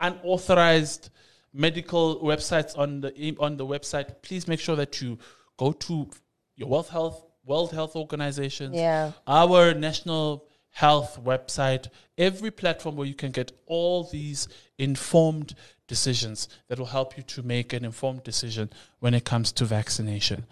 unauthorized 0.00 1.10
medical 1.52 2.20
websites 2.20 2.76
on 2.76 3.00
the 3.00 3.36
on 3.38 3.56
the 3.56 3.66
website. 3.74 4.08
Please 4.22 4.48
make 4.48 4.60
sure 4.66 4.76
that 4.76 5.00
you 5.00 5.18
go 5.56 5.70
to 5.86 6.10
your 6.56 6.68
World 6.68 6.88
Health 6.88 7.24
World 7.44 7.70
Health 7.72 7.94
Organizations, 7.94 8.74
Yeah. 8.74 9.12
our 9.26 9.72
national 9.72 10.46
health 10.70 11.20
website, 11.22 11.86
every 12.18 12.50
platform 12.50 12.96
where 12.96 13.06
you 13.06 13.14
can 13.14 13.30
get 13.30 13.52
all 13.66 14.02
these 14.02 14.48
informed 14.78 15.54
decisions 15.86 16.48
that 16.68 16.78
will 16.78 16.92
help 16.98 17.16
you 17.16 17.22
to 17.22 17.42
make 17.42 17.72
an 17.72 17.84
informed 17.84 18.24
decision 18.24 18.68
when 18.98 19.14
it 19.14 19.24
comes 19.24 19.52
to 19.52 19.64
vaccination. 19.64 20.44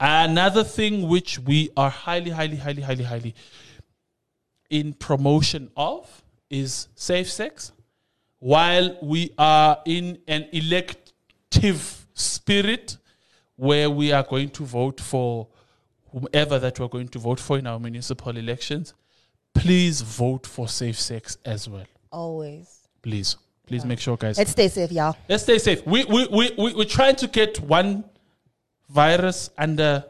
Another 0.00 0.64
thing 0.64 1.08
which 1.08 1.38
we 1.38 1.70
are 1.76 1.88
highly, 2.06 2.30
highly, 2.30 2.56
highly, 2.56 2.82
highly, 2.82 3.04
highly 3.04 3.34
in 4.68 4.92
promotion 4.92 5.70
of 5.76 6.22
is 6.52 6.88
safe 6.94 7.30
sex. 7.30 7.72
While 8.38 8.98
we 9.02 9.32
are 9.38 9.78
in 9.86 10.18
an 10.28 10.46
elective 10.52 12.06
spirit 12.14 12.98
where 13.56 13.88
we 13.90 14.12
are 14.12 14.22
going 14.22 14.50
to 14.50 14.64
vote 14.64 15.00
for 15.00 15.48
whomever 16.10 16.58
that 16.58 16.78
we're 16.78 16.88
going 16.88 17.08
to 17.08 17.18
vote 17.18 17.40
for 17.40 17.58
in 17.58 17.66
our 17.66 17.78
municipal 17.78 18.36
elections, 18.36 18.94
please 19.54 20.00
vote 20.02 20.46
for 20.46 20.68
safe 20.68 20.98
sex 20.98 21.38
as 21.44 21.68
well. 21.68 21.86
Always. 22.10 22.88
Please. 23.02 23.36
Please 23.66 23.84
make 23.84 24.00
sure, 24.00 24.16
guys. 24.16 24.36
Let's 24.36 24.50
stay 24.50 24.68
safe, 24.68 24.92
y'all. 24.92 25.16
Let's 25.28 25.44
stay 25.44 25.58
safe. 25.58 25.86
We, 25.86 26.04
we, 26.04 26.26
we, 26.26 26.50
we, 26.58 26.74
we're 26.74 26.84
trying 26.84 27.16
to 27.16 27.26
get 27.28 27.60
one 27.60 28.04
virus 28.90 29.50
under, 29.56 30.04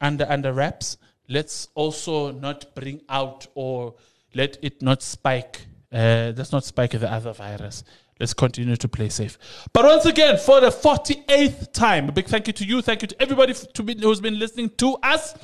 under, 0.00 0.26
under 0.28 0.52
wraps. 0.52 0.96
Let's 1.28 1.68
also 1.74 2.32
not 2.32 2.74
bring 2.74 3.02
out 3.08 3.46
or 3.54 3.94
let 4.34 4.58
it 4.62 4.82
not 4.82 5.02
spike. 5.02 5.66
Uh, 5.92 6.32
let's 6.36 6.52
not 6.52 6.64
spike 6.64 6.92
the 6.92 7.10
other 7.10 7.32
virus. 7.32 7.84
Let's 8.18 8.32
continue 8.32 8.76
to 8.76 8.88
play 8.88 9.08
safe. 9.10 9.38
But 9.72 9.84
once 9.84 10.06
again, 10.06 10.38
for 10.38 10.60
the 10.60 10.68
48th 10.68 11.72
time, 11.72 12.08
a 12.08 12.12
big 12.12 12.26
thank 12.26 12.46
you 12.46 12.52
to 12.54 12.64
you. 12.64 12.80
Thank 12.80 13.02
you 13.02 13.08
to 13.08 13.22
everybody 13.22 13.52
to 13.52 13.82
be, 13.82 13.94
who's 13.94 14.20
been 14.20 14.38
listening 14.38 14.70
to 14.78 14.94
us 15.02 15.34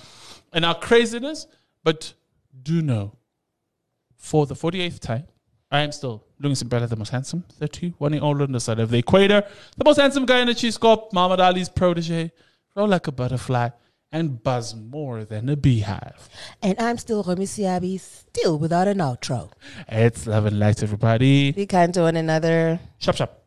and 0.53 0.64
our 0.64 0.75
craziness. 0.75 1.47
But 1.85 2.14
do 2.62 2.81
know, 2.81 3.16
for 4.16 4.47
the 4.47 4.55
48th 4.55 5.01
time, 5.01 5.25
I 5.71 5.81
am 5.81 5.92
still 5.92 6.25
Lungi 6.42 6.62
Simpela, 6.62 6.88
the 6.88 6.97
most 6.97 7.11
handsome, 7.11 7.45
31 7.59 8.12
year 8.12 8.23
old 8.23 8.42
on 8.42 8.53
the 8.53 8.61
side 8.61 8.79
of 8.79 8.90
the 8.90 8.99
equator, 8.99 9.42
the 9.77 9.85
most 9.85 9.99
handsome 9.99 10.27
guy 10.27 10.40
in 10.40 10.47
the 10.47 10.55
cheese 10.55 10.77
corp, 10.77 11.12
Muhammad 11.12 11.40
Ali's 11.40 11.68
protege, 11.68 12.31
roll 12.75 12.88
like 12.88 13.07
a 13.07 13.12
butterfly, 13.12 13.68
and 14.12 14.42
buzz 14.42 14.75
more 14.77 15.25
than 15.25 15.48
a 15.48 15.57
beehive. 15.57 16.29
And 16.62 16.79
I'm 16.79 16.98
still 16.98 17.22
Romy 17.22 17.46
Siabi, 17.46 17.98
still 17.98 18.59
without 18.59 18.87
an 18.87 18.98
outro. 18.98 19.51
It's 19.88 20.27
love 20.27 20.46
and 20.46 20.59
light, 20.59 20.83
everybody. 20.83 21.53
Be 21.53 21.66
kind 21.66 21.92
to 21.94 22.03
one 22.03 22.16
another. 22.16 22.79
Shop, 22.98 23.16
shop. 23.16 23.42